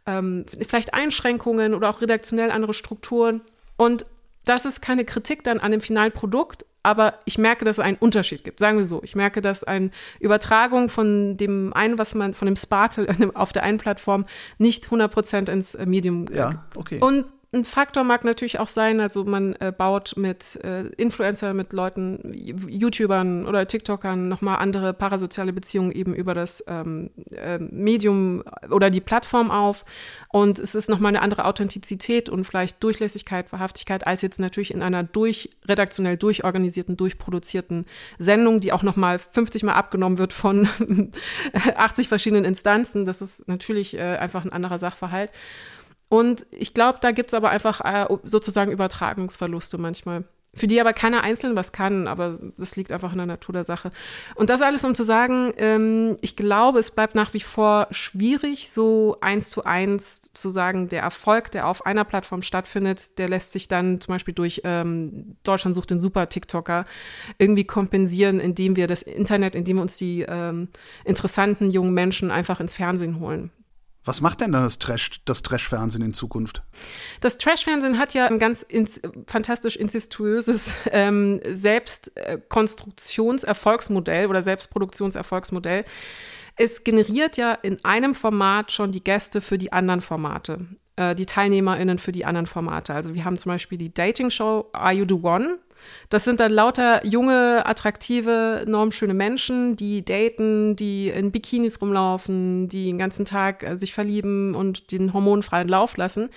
ähm, 0.07 0.47
vielleicht 0.67 0.95
Einschränkungen 0.95 1.75
oder 1.75 1.91
auch 1.91 2.01
redaktionell 2.01 2.49
andere 2.49 2.73
Strukturen. 2.73 3.41
Und 3.77 4.07
das 4.45 4.65
ist 4.65 4.81
keine 4.81 5.05
Kritik 5.05 5.43
dann 5.43 5.59
an 5.59 5.69
dem 5.69 5.81
finalen 5.81 6.11
Produkt, 6.11 6.65
aber 6.81 7.19
ich 7.25 7.37
merke, 7.37 7.63
dass 7.63 7.77
es 7.77 7.83
einen 7.83 7.97
Unterschied 7.97 8.43
gibt. 8.43 8.59
Sagen 8.59 8.79
wir 8.79 8.85
so. 8.85 9.03
Ich 9.03 9.15
merke, 9.15 9.43
dass 9.43 9.63
eine 9.63 9.91
Übertragung 10.19 10.89
von 10.89 11.37
dem 11.37 11.71
einen, 11.73 11.99
was 11.99 12.15
man, 12.15 12.33
von 12.33 12.47
dem 12.47 12.55
Sparkle 12.55 13.07
auf 13.35 13.53
der 13.53 13.61
einen 13.61 13.77
Plattform 13.77 14.25
nicht 14.57 14.87
100% 14.87 15.51
ins 15.51 15.77
Medium. 15.85 16.25
Ja, 16.33 16.65
okay. 16.73 16.97
Und 16.99 17.25
ein 17.55 17.65
Faktor 17.65 18.03
mag 18.03 18.25
natürlich 18.25 18.59
auch 18.59 18.67
sein, 18.67 18.99
also 18.99 19.23
man 19.23 19.55
äh, 19.55 19.71
baut 19.75 20.15
mit 20.17 20.57
äh, 20.63 20.87
Influencer, 20.97 21.53
mit 21.53 21.71
Leuten, 21.71 22.33
YouTubern 22.33 23.47
oder 23.47 23.65
TikTokern 23.65 24.27
nochmal 24.27 24.57
andere 24.57 24.93
parasoziale 24.93 25.53
Beziehungen 25.53 25.91
eben 25.91 26.13
über 26.13 26.33
das 26.33 26.63
ähm, 26.67 27.11
äh, 27.31 27.57
Medium 27.57 28.43
oder 28.69 28.89
die 28.89 28.99
Plattform 28.99 29.51
auf. 29.51 29.85
Und 30.29 30.59
es 30.59 30.75
ist 30.75 30.89
nochmal 30.89 31.09
eine 31.09 31.21
andere 31.21 31.45
Authentizität 31.45 32.27
und 32.29 32.43
vielleicht 32.43 32.83
Durchlässigkeit, 32.83 33.51
Wahrhaftigkeit, 33.53 34.05
als 34.05 34.21
jetzt 34.21 34.39
natürlich 34.39 34.73
in 34.73 34.81
einer 34.81 35.03
durch, 35.03 35.49
redaktionell 35.65 36.17
durchorganisierten, 36.17 36.97
durchproduzierten 36.97 37.85
Sendung, 38.19 38.59
die 38.59 38.73
auch 38.73 38.83
nochmal 38.83 39.17
50 39.17 39.63
Mal 39.63 39.73
abgenommen 39.73 40.17
wird 40.17 40.33
von 40.33 40.67
80 41.75 42.09
verschiedenen 42.09 42.43
Instanzen. 42.43 43.05
Das 43.05 43.21
ist 43.21 43.47
natürlich 43.47 43.95
äh, 43.95 44.17
einfach 44.17 44.43
ein 44.43 44.51
anderer 44.51 44.77
Sachverhalt. 44.77 45.31
Und 46.09 46.45
ich 46.51 46.73
glaube, 46.73 46.99
da 47.01 47.11
gibt 47.11 47.29
es 47.29 47.33
aber 47.33 47.49
einfach 47.49 47.81
äh, 47.81 48.07
sozusagen 48.23 48.71
Übertragungsverluste 48.71 49.77
manchmal. 49.77 50.23
Für 50.55 50.67
die 50.67 50.79
aber 50.79 50.93
keiner 50.93 51.21
einzeln 51.21 51.57
was 51.57 51.73
kann, 51.73 52.07
aber 52.07 52.39
das 52.57 52.77
liegt 52.77 52.93
einfach 52.93 53.11
in 53.11 53.17
der 53.17 53.27
Natur 53.27 53.51
der 53.51 53.65
Sache. 53.65 53.91
Und 54.35 54.49
das 54.49 54.61
alles, 54.61 54.85
um 54.85 54.95
zu 54.95 55.03
sagen, 55.03 55.53
ähm, 55.57 56.15
ich 56.21 56.37
glaube, 56.37 56.79
es 56.79 56.91
bleibt 56.91 57.13
nach 57.13 57.33
wie 57.33 57.41
vor 57.41 57.87
schwierig, 57.91 58.69
so 58.69 59.17
eins 59.19 59.49
zu 59.49 59.65
eins 59.65 60.31
zu 60.33 60.49
sagen, 60.49 60.87
der 60.87 61.01
Erfolg, 61.01 61.51
der 61.51 61.67
auf 61.67 61.85
einer 61.85 62.05
Plattform 62.05 62.41
stattfindet, 62.41 63.17
der 63.17 63.27
lässt 63.27 63.51
sich 63.51 63.67
dann 63.67 63.99
zum 63.99 64.13
Beispiel 64.13 64.33
durch 64.33 64.61
ähm, 64.63 65.35
Deutschland 65.43 65.75
sucht 65.75 65.91
den 65.91 65.99
Super-TikToker 65.99 66.85
irgendwie 67.37 67.65
kompensieren, 67.65 68.39
indem 68.39 68.77
wir 68.77 68.87
das 68.87 69.01
Internet, 69.01 69.55
indem 69.55 69.77
wir 69.77 69.81
uns 69.81 69.97
die 69.97 70.21
ähm, 70.21 70.69
interessanten 71.03 71.69
jungen 71.69 71.93
Menschen 71.93 72.31
einfach 72.31 72.61
ins 72.61 72.75
Fernsehen 72.75 73.19
holen. 73.19 73.51
Was 74.05 74.21
macht 74.21 74.39
denn 74.41 74.51
dann 74.51 74.63
das 74.63 74.79
Trash, 74.79 75.21
das 75.25 75.41
Trash-Fernsehen 75.41 76.03
in 76.03 76.13
Zukunft? 76.13 76.61
Das 77.21 77.39
Trash-Fernsehen 77.39 77.97
hat 77.97 78.13
ja 78.13 78.27
ein 78.27 78.39
ganz 78.39 78.61
ins, 78.61 79.01
fantastisch 79.27 79.75
incestuöses 79.75 80.75
ähm, 80.91 81.41
Selbstkonstruktionserfolgsmodell 81.45 84.27
oder 84.27 84.43
Selbstproduktionserfolgsmodell. 84.43 85.85
Es 86.55 86.83
generiert 86.83 87.37
ja 87.37 87.53
in 87.53 87.83
einem 87.83 88.13
Format 88.13 88.71
schon 88.71 88.91
die 88.91 89.03
Gäste 89.03 89.41
für 89.41 89.57
die 89.57 89.73
anderen 89.73 90.01
Formate, 90.01 90.67
äh, 90.95 91.15
die 91.15 91.25
TeilnehmerInnen 91.25 91.97
für 91.97 92.11
die 92.11 92.25
anderen 92.25 92.45
Formate. 92.45 92.93
Also 92.93 93.15
wir 93.15 93.25
haben 93.25 93.37
zum 93.37 93.51
Beispiel 93.51 93.77
die 93.77 93.93
Dating-Show 93.93 94.69
Are 94.71 94.93
You 94.93 95.05
the 95.07 95.15
One? 95.15 95.57
Das 96.09 96.23
sind 96.23 96.39
dann 96.39 96.51
lauter 96.51 97.05
junge, 97.05 97.65
attraktive, 97.65 98.63
normschöne 98.67 99.13
Menschen, 99.13 99.75
die 99.75 100.03
daten, 100.03 100.75
die 100.75 101.09
in 101.09 101.31
Bikinis 101.31 101.81
rumlaufen, 101.81 102.67
die 102.67 102.85
den 102.85 102.97
ganzen 102.97 103.25
Tag 103.25 103.63
äh, 103.63 103.77
sich 103.77 103.93
verlieben 103.93 104.55
und 104.55 104.91
den 104.91 105.13
hormonfreien 105.13 105.67
Lauf 105.67 105.97
lassen. 105.97 106.29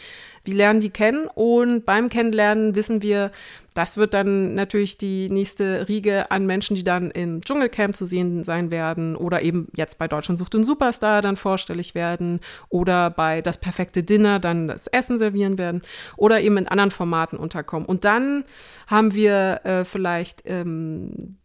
Wir 0.45 0.55
lernen 0.55 0.81
die 0.81 0.91
kennen 0.91 1.29
und 1.35 1.85
beim 1.85 2.09
Kennenlernen 2.09 2.75
wissen 2.75 3.03
wir, 3.03 3.31
das 3.79 3.97
wird 3.97 4.13
dann 4.13 4.57
natürlich 4.57 4.99
die 4.99 5.31
nächste 5.31 5.87
Riege 5.87 6.33
an 6.33 6.47
Menschen, 6.47 6.75
die 6.75 6.83
dann 6.83 7.13
im 7.13 7.43
Dschungelcamp 7.43 7.95
zu 7.95 8.07
sehen 8.07 8.43
sein 8.43 8.73
werden 8.73 9.15
oder 9.15 9.43
eben 9.43 9.69
jetzt 9.77 9.99
bei 9.99 10.09
Deutschland 10.09 10.37
sucht 10.37 10.55
den 10.55 10.65
Superstar 10.65 11.23
dann 11.23 11.37
vorstellig 11.37 11.95
werden 11.95 12.41
oder 12.71 13.09
bei 13.09 13.41
das 13.41 13.59
perfekte 13.59 14.03
Dinner 14.03 14.41
dann 14.41 14.67
das 14.67 14.89
Essen 14.89 15.17
servieren 15.17 15.59
werden 15.59 15.83
oder 16.17 16.41
eben 16.41 16.57
in 16.57 16.67
anderen 16.67 16.91
Formaten 16.91 17.39
unterkommen. 17.39 17.87
Und 17.87 18.05
dann 18.05 18.43
haben 18.89 19.15
wir 19.15 19.61
äh, 19.63 19.85
vielleicht 19.85 20.43
ähm, 20.47 21.37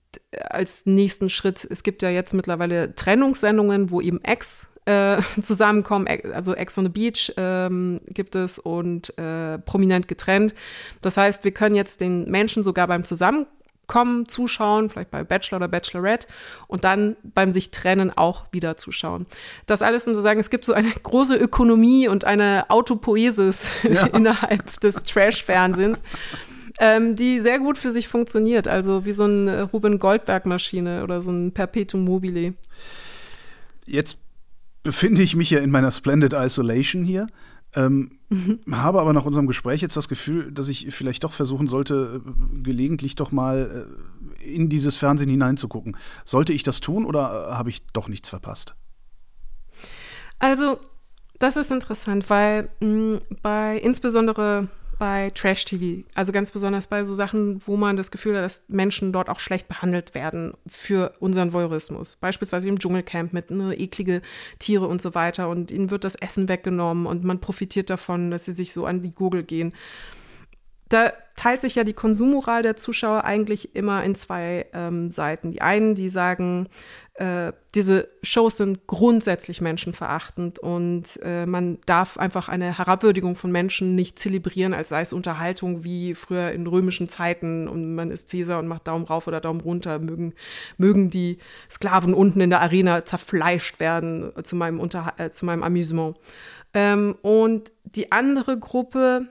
als 0.49 0.87
nächsten 0.87 1.29
Schritt, 1.29 1.67
es 1.69 1.83
gibt 1.83 2.01
ja 2.01 2.09
jetzt 2.09 2.33
mittlerweile 2.33 2.95
Trennungssendungen, 2.95 3.91
wo 3.91 4.01
eben 4.01 4.23
Ex 4.23 4.72
äh, 4.85 5.21
zusammenkommen, 5.41 6.07
also 6.33 6.53
Ex 6.53 6.77
on 6.77 6.85
the 6.85 6.89
Beach 6.89 7.33
ähm, 7.37 8.01
gibt 8.07 8.35
es 8.35 8.59
und 8.59 9.17
äh, 9.17 9.59
prominent 9.59 10.07
getrennt. 10.07 10.53
Das 11.01 11.17
heißt, 11.17 11.43
wir 11.43 11.51
können 11.51 11.75
jetzt 11.75 12.01
den 12.01 12.29
Menschen 12.29 12.63
sogar 12.63 12.87
beim 12.87 13.03
Zusammenkommen 13.03 14.27
zuschauen, 14.27 14.89
vielleicht 14.89 15.11
bei 15.11 15.23
Bachelor 15.23 15.57
oder 15.57 15.67
Bachelorette 15.67 16.27
und 16.67 16.83
dann 16.83 17.15
beim 17.23 17.51
sich 17.51 17.71
trennen 17.71 18.11
auch 18.15 18.45
wieder 18.51 18.77
zuschauen. 18.77 19.25
Das 19.65 19.81
alles, 19.81 20.07
um 20.07 20.15
zu 20.15 20.21
sagen, 20.21 20.39
es 20.39 20.49
gibt 20.49 20.65
so 20.65 20.73
eine 20.73 20.91
große 21.03 21.35
Ökonomie 21.35 22.07
und 22.07 22.25
eine 22.25 22.69
Autopoesis 22.69 23.71
ja. 23.83 24.05
innerhalb 24.07 24.79
des 24.81 25.03
Trash-Fernsehens. 25.03 26.01
Ähm, 26.79 27.15
die 27.15 27.39
sehr 27.39 27.59
gut 27.59 27.77
für 27.77 27.91
sich 27.91 28.07
funktioniert, 28.07 28.67
also 28.67 29.05
wie 29.05 29.11
so 29.11 29.25
eine 29.25 29.61
Ruben 29.61 29.99
Goldberg-Maschine 29.99 31.03
oder 31.03 31.21
so 31.21 31.29
ein 31.29 31.51
Perpetuum 31.51 32.03
mobile. 32.03 32.55
Jetzt 33.85 34.22
befinde 34.83 35.21
ich 35.21 35.35
mich 35.35 35.49
ja 35.49 35.59
in 35.59 35.71
meiner 35.71 35.91
Splendid 35.91 36.33
Isolation 36.33 37.03
hier. 37.03 37.27
Ähm, 37.75 38.19
mhm. 38.29 38.59
Habe 38.71 39.01
aber 39.01 39.13
nach 39.13 39.25
unserem 39.25 39.47
Gespräch 39.47 39.81
jetzt 39.81 39.97
das 39.97 40.07
Gefühl, 40.07 40.51
dass 40.51 40.69
ich 40.69 40.93
vielleicht 40.93 41.23
doch 41.23 41.33
versuchen 41.33 41.67
sollte, 41.67 42.21
äh, 42.23 42.61
gelegentlich 42.61 43.15
doch 43.15 43.31
mal 43.31 43.87
äh, 44.39 44.43
in 44.43 44.69
dieses 44.69 44.97
Fernsehen 44.97 45.29
hineinzugucken. 45.29 45.97
Sollte 46.23 46.53
ich 46.53 46.61
das 46.61 46.81
tun 46.81 47.05
oder 47.05 47.49
äh, 47.49 47.53
habe 47.53 47.69
ich 47.69 47.87
doch 47.87 48.09
nichts 48.09 48.29
verpasst? 48.29 48.75
Also, 50.37 50.79
das 51.39 51.57
ist 51.57 51.71
interessant, 51.71 52.29
weil 52.29 52.69
mh, 52.79 53.21
bei 53.41 53.77
insbesondere 53.77 54.67
bei 54.97 55.31
Trash-TV. 55.31 56.03
Also 56.13 56.31
ganz 56.31 56.51
besonders 56.51 56.87
bei 56.87 57.03
so 57.03 57.15
Sachen, 57.15 57.61
wo 57.65 57.77
man 57.77 57.97
das 57.97 58.11
Gefühl 58.11 58.35
hat, 58.35 58.43
dass 58.43 58.63
Menschen 58.67 59.11
dort 59.13 59.29
auch 59.29 59.39
schlecht 59.39 59.67
behandelt 59.67 60.15
werden 60.15 60.53
für 60.67 61.13
unseren 61.19 61.53
Voyeurismus. 61.53 62.15
Beispielsweise 62.15 62.69
im 62.69 62.79
Dschungelcamp 62.79 63.33
mit 63.33 63.51
ne, 63.51 63.75
eklige 63.75 64.21
Tiere 64.59 64.87
und 64.87 65.01
so 65.01 65.15
weiter. 65.15 65.49
Und 65.49 65.71
ihnen 65.71 65.91
wird 65.91 66.03
das 66.03 66.15
Essen 66.15 66.47
weggenommen 66.49 67.05
und 67.05 67.23
man 67.23 67.39
profitiert 67.39 67.89
davon, 67.89 68.31
dass 68.31 68.45
sie 68.45 68.53
sich 68.53 68.73
so 68.73 68.85
an 68.85 69.01
die 69.01 69.11
Gurgel 69.11 69.43
gehen. 69.43 69.73
Da 70.89 71.13
teilt 71.35 71.61
sich 71.61 71.75
ja 71.75 71.83
die 71.83 71.93
Konsummoral 71.93 72.61
der 72.61 72.75
Zuschauer 72.75 73.23
eigentlich 73.23 73.75
immer 73.75 74.03
in 74.03 74.15
zwei 74.15 74.67
ähm, 74.73 75.09
Seiten. 75.09 75.51
Die 75.51 75.61
einen, 75.61 75.95
die 75.95 76.09
sagen, 76.09 76.69
äh, 77.15 77.53
diese 77.75 78.07
Shows 78.23 78.57
sind 78.57 78.87
grundsätzlich 78.87 79.61
menschenverachtend 79.61 80.57
und 80.59 81.19
äh, 81.23 81.45
man 81.45 81.79
darf 81.85 82.17
einfach 82.17 82.49
eine 82.49 82.77
Herabwürdigung 82.77 83.35
von 83.35 83.51
Menschen 83.51 83.93
nicht 83.93 84.17
zelebrieren, 84.17 84.73
als 84.73 84.89
sei 84.89 85.01
es 85.01 85.13
Unterhaltung 85.13 85.83
wie 85.83 86.15
früher 86.15 86.51
in 86.51 86.65
römischen 86.65 87.09
Zeiten 87.09 87.67
und 87.67 87.93
man 87.93 88.09
ist 88.09 88.29
Cäsar 88.29 88.57
und 88.59 88.67
macht 88.67 88.87
Daumen 88.87 89.05
rauf 89.05 89.27
oder 89.27 89.41
Daumen 89.41 89.61
runter, 89.61 89.99
mögen, 89.99 90.33
mögen 90.77 91.11
die 91.11 91.37
Sklaven 91.69 92.15
unten 92.15 92.41
in 92.41 92.49
der 92.49 92.61
Arena 92.61 93.05
zerfleischt 93.05 93.79
werden 93.79 94.31
zu 94.43 94.55
meinem, 94.55 94.79
Unter 94.79 95.13
äh, 95.17 95.29
zu 95.29 95.45
meinem 95.45 95.61
Amüsement. 95.61 96.17
Ähm, 96.73 97.15
und 97.21 97.71
die 97.83 98.11
andere 98.11 98.57
Gruppe, 98.57 99.27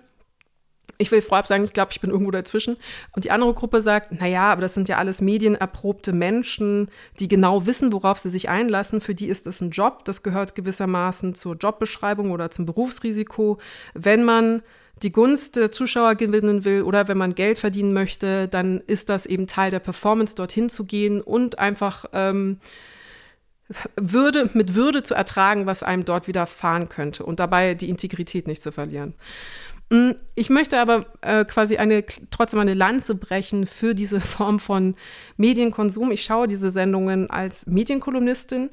ich 1.03 1.11
will 1.11 1.23
vorab 1.23 1.47
sagen, 1.47 1.65
ich 1.65 1.73
glaube, 1.73 1.93
ich 1.93 2.01
bin 2.01 2.11
irgendwo 2.11 2.31
dazwischen. 2.31 2.77
Und 3.15 3.25
die 3.25 3.31
andere 3.31 3.53
Gruppe 3.53 3.81
sagt, 3.81 4.13
naja, 4.21 4.45
aber 4.45 4.63
das 4.63 4.75
sind 4.75 4.89
ja 4.89 4.97
alles 4.97 5.21
medienerprobte 5.21 6.13
Menschen, 6.13 6.89
die 7.19 7.29
genau 7.29 7.67
wissen, 7.67 7.93
worauf 7.93 8.19
sie 8.19 8.31
sich 8.31 8.49
einlassen. 8.49 9.01
Für 9.01 9.15
die 9.15 9.29
ist 9.29 9.47
das 9.47 9.61
ein 9.61 9.71
Job. 9.71 10.05
Das 10.05 10.23
gehört 10.23 10.55
gewissermaßen 10.55 11.35
zur 11.35 11.57
Jobbeschreibung 11.57 12.31
oder 12.31 12.51
zum 12.51 12.67
Berufsrisiko. 12.67 13.59
Wenn 13.95 14.25
man 14.25 14.63
die 15.03 15.13
Gunst 15.13 15.57
der 15.57 15.73
Zuschauer 15.73 16.15
gewinnen 16.15 16.65
will 16.65 16.83
oder 16.83 17.09
wenn 17.09 17.19
man 17.19 17.35
Geld 17.35 17.59
verdienen 17.59 17.93
möchte, 17.93 18.49
dann 18.49 18.81
ist 18.87 19.09
das 19.09 19.27
eben 19.27 19.47
Teil 19.47 19.71
der 19.71 19.81
Performance, 19.81 20.37
dorthin 20.37 20.71
zu 20.71 20.85
gehen 20.85 21.21
und 21.21 21.59
einfach 21.59 22.05
ähm, 22.13 22.59
würde, 23.97 24.51
mit 24.55 24.75
Würde 24.75 25.03
zu 25.03 25.15
ertragen, 25.15 25.67
was 25.67 25.83
einem 25.83 26.05
dort 26.05 26.29
widerfahren 26.29 26.89
könnte 26.89 27.25
und 27.25 27.41
dabei 27.41 27.75
die 27.75 27.89
Integrität 27.89 28.47
nicht 28.47 28.63
zu 28.63 28.73
verlieren. 28.73 29.15
Mm, 29.93 30.13
ich 30.35 30.49
möchte 30.49 30.81
aber 30.81 31.05
äh, 31.21 31.45
quasi 31.45 31.77
eine, 31.77 32.03
trotzdem 32.31 32.61
eine 32.61 32.73
Lanze 32.73 33.15
brechen 33.15 33.67
für 33.67 33.95
diese 33.95 34.21
Form 34.23 34.59
von 34.59 34.97
Medienkonsum. 35.37 36.11
Ich 36.13 36.25
schaue 36.25 36.49
diese 36.49 36.71
Sendungen 36.71 37.29
als 37.29 37.67
Medienkolumnistin 37.67 38.71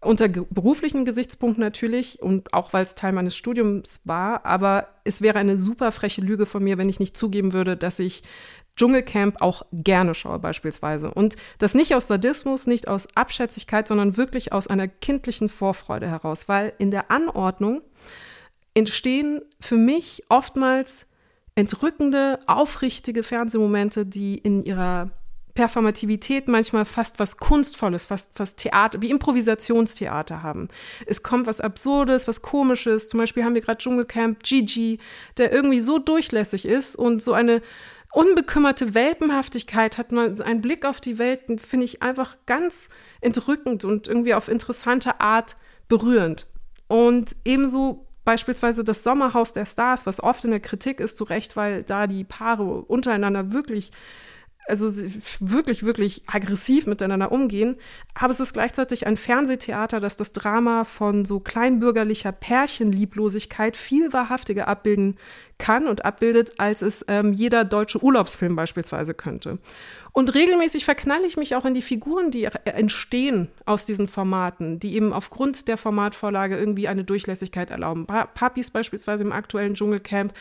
unter 0.00 0.28
beruflichen 0.28 1.04
Gesichtspunkten 1.04 1.60
natürlich 1.60 2.22
und 2.22 2.54
auch 2.54 2.72
weil 2.72 2.84
es 2.84 2.94
Teil 2.94 3.12
meines 3.12 3.36
Studiums 3.36 4.00
war, 4.04 4.46
aber 4.46 4.88
es 5.04 5.20
wäre 5.20 5.38
eine 5.38 5.58
super 5.58 5.92
freche 5.92 6.22
Lüge 6.22 6.46
von 6.46 6.64
mir, 6.64 6.78
wenn 6.78 6.88
ich 6.88 7.00
nicht 7.00 7.18
zugeben 7.18 7.52
würde, 7.52 7.76
dass 7.76 7.98
ich 7.98 8.22
Dschungelcamp 8.76 9.42
auch 9.42 9.66
gerne 9.72 10.14
schaue 10.14 10.38
beispielsweise. 10.38 11.10
Und 11.10 11.36
das 11.58 11.74
nicht 11.74 11.94
aus 11.94 12.06
Sadismus, 12.06 12.66
nicht 12.66 12.88
aus 12.88 13.08
Abschätzigkeit, 13.14 13.88
sondern 13.88 14.16
wirklich 14.16 14.52
aus 14.52 14.68
einer 14.68 14.88
kindlichen 14.88 15.50
Vorfreude 15.50 16.08
heraus, 16.08 16.48
weil 16.48 16.72
in 16.78 16.90
der 16.90 17.10
Anordnung 17.10 17.82
entstehen 18.74 19.42
für 19.60 19.76
mich 19.76 20.24
oftmals 20.28 21.06
entrückende, 21.54 22.38
aufrichtige 22.46 23.22
Fernsehmomente, 23.22 24.06
die 24.06 24.38
in 24.38 24.64
ihrer 24.64 25.10
Performativität 25.54 26.48
manchmal 26.48 26.84
fast 26.84 27.18
was 27.18 27.36
Kunstvolles, 27.36 28.06
fast, 28.06 28.30
fast 28.34 28.58
Theater, 28.58 29.02
wie 29.02 29.10
Improvisationstheater 29.10 30.42
haben. 30.42 30.68
Es 31.06 31.22
kommt 31.22 31.46
was 31.46 31.60
Absurdes, 31.60 32.28
was 32.28 32.40
Komisches. 32.40 33.08
Zum 33.08 33.18
Beispiel 33.18 33.44
haben 33.44 33.54
wir 33.54 33.60
gerade 33.60 33.78
Dschungelcamp 33.78 34.42
Gigi, 34.42 34.98
der 35.36 35.52
irgendwie 35.52 35.80
so 35.80 35.98
durchlässig 35.98 36.64
ist 36.66 36.96
und 36.96 37.22
so 37.22 37.32
eine 37.32 37.62
unbekümmerte 38.12 38.94
Welpenhaftigkeit 38.94 39.98
hat 39.98 40.12
man 40.12 40.40
einen 40.40 40.60
Blick 40.60 40.84
auf 40.84 41.00
die 41.00 41.18
Welt, 41.18 41.60
finde 41.60 41.84
ich 41.84 42.02
einfach 42.02 42.36
ganz 42.46 42.88
entrückend 43.20 43.84
und 43.84 44.08
irgendwie 44.08 44.34
auf 44.34 44.48
interessante 44.48 45.20
Art 45.20 45.56
berührend. 45.88 46.46
Und 46.88 47.36
ebenso 47.44 48.09
beispielsweise 48.24 48.84
das 48.84 49.02
Sommerhaus 49.02 49.52
der 49.52 49.66
Stars, 49.66 50.06
was 50.06 50.22
oft 50.22 50.44
in 50.44 50.50
der 50.50 50.60
Kritik 50.60 51.00
ist, 51.00 51.16
zu 51.16 51.24
Recht, 51.24 51.56
weil 51.56 51.82
da 51.82 52.06
die 52.06 52.24
Paare 52.24 52.62
untereinander 52.62 53.52
wirklich 53.52 53.90
also 54.70 54.88
wirklich, 55.40 55.84
wirklich 55.84 56.22
aggressiv 56.26 56.86
miteinander 56.86 57.32
umgehen. 57.32 57.76
Aber 58.14 58.32
es 58.32 58.40
ist 58.40 58.52
gleichzeitig 58.52 59.06
ein 59.06 59.16
Fernsehtheater, 59.16 60.00
das 60.00 60.16
das 60.16 60.32
Drama 60.32 60.84
von 60.84 61.24
so 61.24 61.40
kleinbürgerlicher 61.40 62.32
Pärchenlieblosigkeit 62.32 63.76
viel 63.76 64.12
wahrhaftiger 64.12 64.68
abbilden 64.68 65.16
kann 65.58 65.86
und 65.86 66.04
abbildet, 66.04 66.54
als 66.58 66.82
es 66.82 67.04
ähm, 67.06 67.32
jeder 67.32 67.64
deutsche 67.64 68.02
Urlaubsfilm 68.02 68.56
beispielsweise 68.56 69.14
könnte. 69.14 69.58
Und 70.12 70.34
regelmäßig 70.34 70.84
verknalle 70.84 71.26
ich 71.26 71.36
mich 71.36 71.54
auch 71.54 71.64
in 71.64 71.74
die 71.74 71.82
Figuren, 71.82 72.30
die 72.30 72.44
entstehen 72.64 73.48
aus 73.64 73.84
diesen 73.84 74.08
Formaten, 74.08 74.80
die 74.80 74.94
eben 74.94 75.12
aufgrund 75.12 75.68
der 75.68 75.76
Formatvorlage 75.76 76.58
irgendwie 76.58 76.88
eine 76.88 77.04
Durchlässigkeit 77.04 77.70
erlauben. 77.70 78.06
Papis 78.06 78.70
beispielsweise 78.70 79.22
im 79.22 79.32
aktuellen 79.32 79.74
Dschungelcamp. 79.74 80.32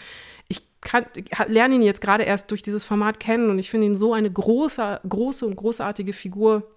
Kann, 0.82 1.06
lerne 1.48 1.76
ihn 1.76 1.82
jetzt 1.82 2.02
gerade 2.02 2.24
erst 2.24 2.52
durch 2.52 2.62
dieses 2.62 2.86
Format 2.86 3.20
kennen 3.20 3.50
und 3.50 3.60
ich 3.60 3.70
finde 3.70 3.88
ihn 3.88 3.96
so 3.96 4.14
eine 4.14 4.32
große, 4.32 5.02
große 5.08 5.46
und 5.46 5.56
großartige 5.56 6.14
Figur. 6.14 6.70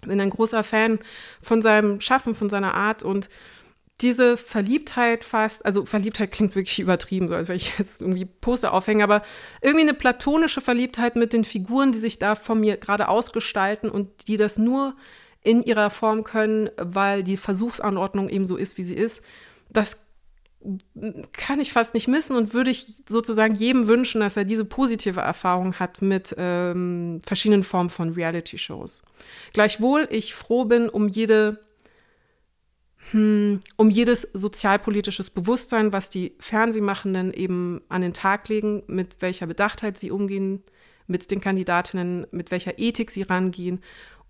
Bin 0.00 0.20
ein 0.20 0.30
großer 0.30 0.64
Fan 0.64 0.98
von 1.42 1.62
seinem 1.62 2.00
Schaffen, 2.00 2.34
von 2.34 2.48
seiner 2.48 2.74
Art 2.74 3.02
und 3.02 3.28
diese 4.00 4.36
Verliebtheit 4.36 5.24
fast, 5.24 5.64
also 5.64 5.84
Verliebtheit 5.84 6.30
klingt 6.30 6.54
wirklich 6.54 6.80
übertrieben, 6.80 7.28
so 7.28 7.34
als 7.34 7.48
wenn 7.48 7.56
ich 7.56 7.78
jetzt 7.78 8.00
irgendwie 8.00 8.24
Poster 8.24 8.72
aufhänge, 8.72 9.04
aber 9.04 9.22
irgendwie 9.60 9.86
eine 9.86 9.94
platonische 9.94 10.60
Verliebtheit 10.60 11.16
mit 11.16 11.32
den 11.32 11.44
Figuren, 11.44 11.92
die 11.92 11.98
sich 11.98 12.18
da 12.18 12.34
von 12.34 12.60
mir 12.60 12.76
gerade 12.76 13.08
ausgestalten 13.08 13.90
und 13.90 14.28
die 14.28 14.36
das 14.36 14.58
nur 14.58 14.96
in 15.42 15.62
ihrer 15.62 15.90
Form 15.90 16.24
können, 16.24 16.70
weil 16.76 17.22
die 17.22 17.36
Versuchsanordnung 17.36 18.28
eben 18.28 18.44
so 18.44 18.56
ist, 18.56 18.78
wie 18.78 18.82
sie 18.82 18.96
ist. 18.96 19.22
Das 19.70 20.06
kann 21.32 21.58
ich 21.60 21.72
fast 21.72 21.94
nicht 21.94 22.06
missen 22.06 22.36
und 22.36 22.52
würde 22.52 22.70
ich 22.70 22.94
sozusagen 23.08 23.54
jedem 23.54 23.88
wünschen, 23.88 24.20
dass 24.20 24.36
er 24.36 24.44
diese 24.44 24.66
positive 24.66 25.20
Erfahrung 25.20 25.74
hat 25.74 26.02
mit 26.02 26.34
ähm, 26.36 27.20
verschiedenen 27.24 27.62
Formen 27.62 27.88
von 27.88 28.12
Reality-Shows. 28.12 29.02
Gleichwohl 29.54 30.06
ich 30.10 30.34
froh 30.34 30.66
bin 30.66 30.88
um 30.90 31.08
jede 31.08 31.60
hm, 33.10 33.60
um 33.76 33.88
jedes 33.88 34.22
sozialpolitisches 34.34 35.30
Bewusstsein, 35.30 35.92
was 35.94 36.10
die 36.10 36.34
Fernsehmachenden 36.38 37.32
eben 37.32 37.80
an 37.88 38.02
den 38.02 38.12
Tag 38.12 38.48
legen, 38.48 38.82
mit 38.86 39.16
welcher 39.20 39.46
Bedachtheit 39.46 39.98
sie 39.98 40.10
umgehen 40.10 40.62
mit 41.06 41.30
den 41.30 41.40
Kandidatinnen, 41.40 42.26
mit 42.30 42.50
welcher 42.50 42.78
Ethik 42.78 43.10
sie 43.10 43.22
rangehen 43.22 43.80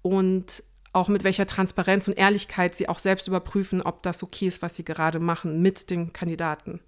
und 0.02 0.62
auch 0.92 1.08
mit 1.08 1.24
welcher 1.24 1.46
Transparenz 1.46 2.08
und 2.08 2.18
Ehrlichkeit 2.18 2.74
sie 2.74 2.88
auch 2.88 2.98
selbst 2.98 3.28
überprüfen, 3.28 3.82
ob 3.82 4.02
das 4.02 4.22
okay 4.22 4.46
ist, 4.46 4.62
was 4.62 4.74
sie 4.74 4.84
gerade 4.84 5.20
machen 5.20 5.62
mit 5.62 5.90
den 5.90 6.12
Kandidaten. 6.12 6.80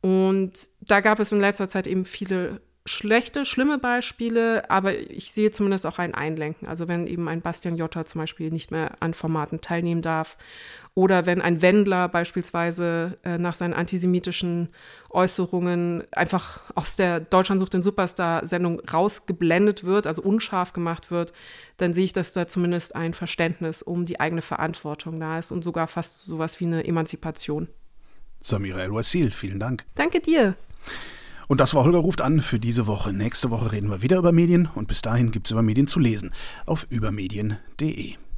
Und 0.00 0.68
da 0.80 1.00
gab 1.00 1.20
es 1.20 1.32
in 1.32 1.40
letzter 1.40 1.68
Zeit 1.68 1.86
eben 1.86 2.06
viele 2.06 2.60
schlechte, 2.86 3.44
schlimme 3.44 3.78
Beispiele, 3.78 4.70
aber 4.70 4.94
ich 4.94 5.32
sehe 5.32 5.50
zumindest 5.50 5.86
auch 5.86 5.98
ein 5.98 6.14
Einlenken. 6.14 6.66
Also 6.66 6.88
wenn 6.88 7.06
eben 7.06 7.28
ein 7.28 7.42
Bastian 7.42 7.76
Jotta 7.76 8.06
zum 8.06 8.22
Beispiel 8.22 8.50
nicht 8.50 8.70
mehr 8.70 8.94
an 9.00 9.12
Formaten 9.12 9.60
teilnehmen 9.60 10.02
darf 10.02 10.38
Oder 10.94 11.24
wenn 11.24 11.40
ein 11.40 11.62
Wendler 11.62 12.08
beispielsweise 12.08 13.18
äh, 13.22 13.38
nach 13.38 13.54
seinen 13.54 13.74
antisemitischen 13.74 14.68
Äußerungen 15.10 16.04
einfach 16.12 16.60
aus 16.74 16.96
der 16.96 17.20
Deutschland 17.20 17.60
sucht 17.60 17.74
den 17.74 17.82
Superstar-Sendung 17.82 18.80
rausgeblendet 18.80 19.84
wird, 19.84 20.06
also 20.06 20.22
unscharf 20.22 20.72
gemacht 20.72 21.10
wird, 21.10 21.32
dann 21.76 21.94
sehe 21.94 22.04
ich, 22.04 22.12
dass 22.12 22.32
da 22.32 22.48
zumindest 22.48 22.96
ein 22.96 23.14
Verständnis 23.14 23.82
um 23.82 24.04
die 24.04 24.18
eigene 24.20 24.42
Verantwortung 24.42 25.20
da 25.20 25.38
ist 25.38 25.52
und 25.52 25.62
sogar 25.62 25.86
fast 25.86 26.24
sowas 26.24 26.60
wie 26.60 26.66
eine 26.66 26.84
Emanzipation. 26.84 27.68
Samira 28.40 28.80
El-Wasil, 28.80 29.30
vielen 29.30 29.60
Dank. 29.60 29.84
Danke 29.94 30.20
dir. 30.20 30.56
Und 31.50 31.60
das 31.60 31.74
war 31.74 31.84
Holger 31.84 31.98
ruft 31.98 32.20
an 32.20 32.42
für 32.42 32.60
diese 32.60 32.86
Woche. 32.86 33.12
Nächste 33.12 33.50
Woche 33.50 33.72
reden 33.72 33.90
wir 33.90 34.02
wieder 34.02 34.18
über 34.18 34.30
Medien 34.30 34.68
und 34.74 34.86
bis 34.86 35.02
dahin 35.02 35.32
gibt 35.32 35.48
es 35.48 35.50
über 35.50 35.62
Medien 35.62 35.88
zu 35.88 35.98
lesen 35.98 36.32
auf 36.64 36.86
übermedien.de. 36.90 38.14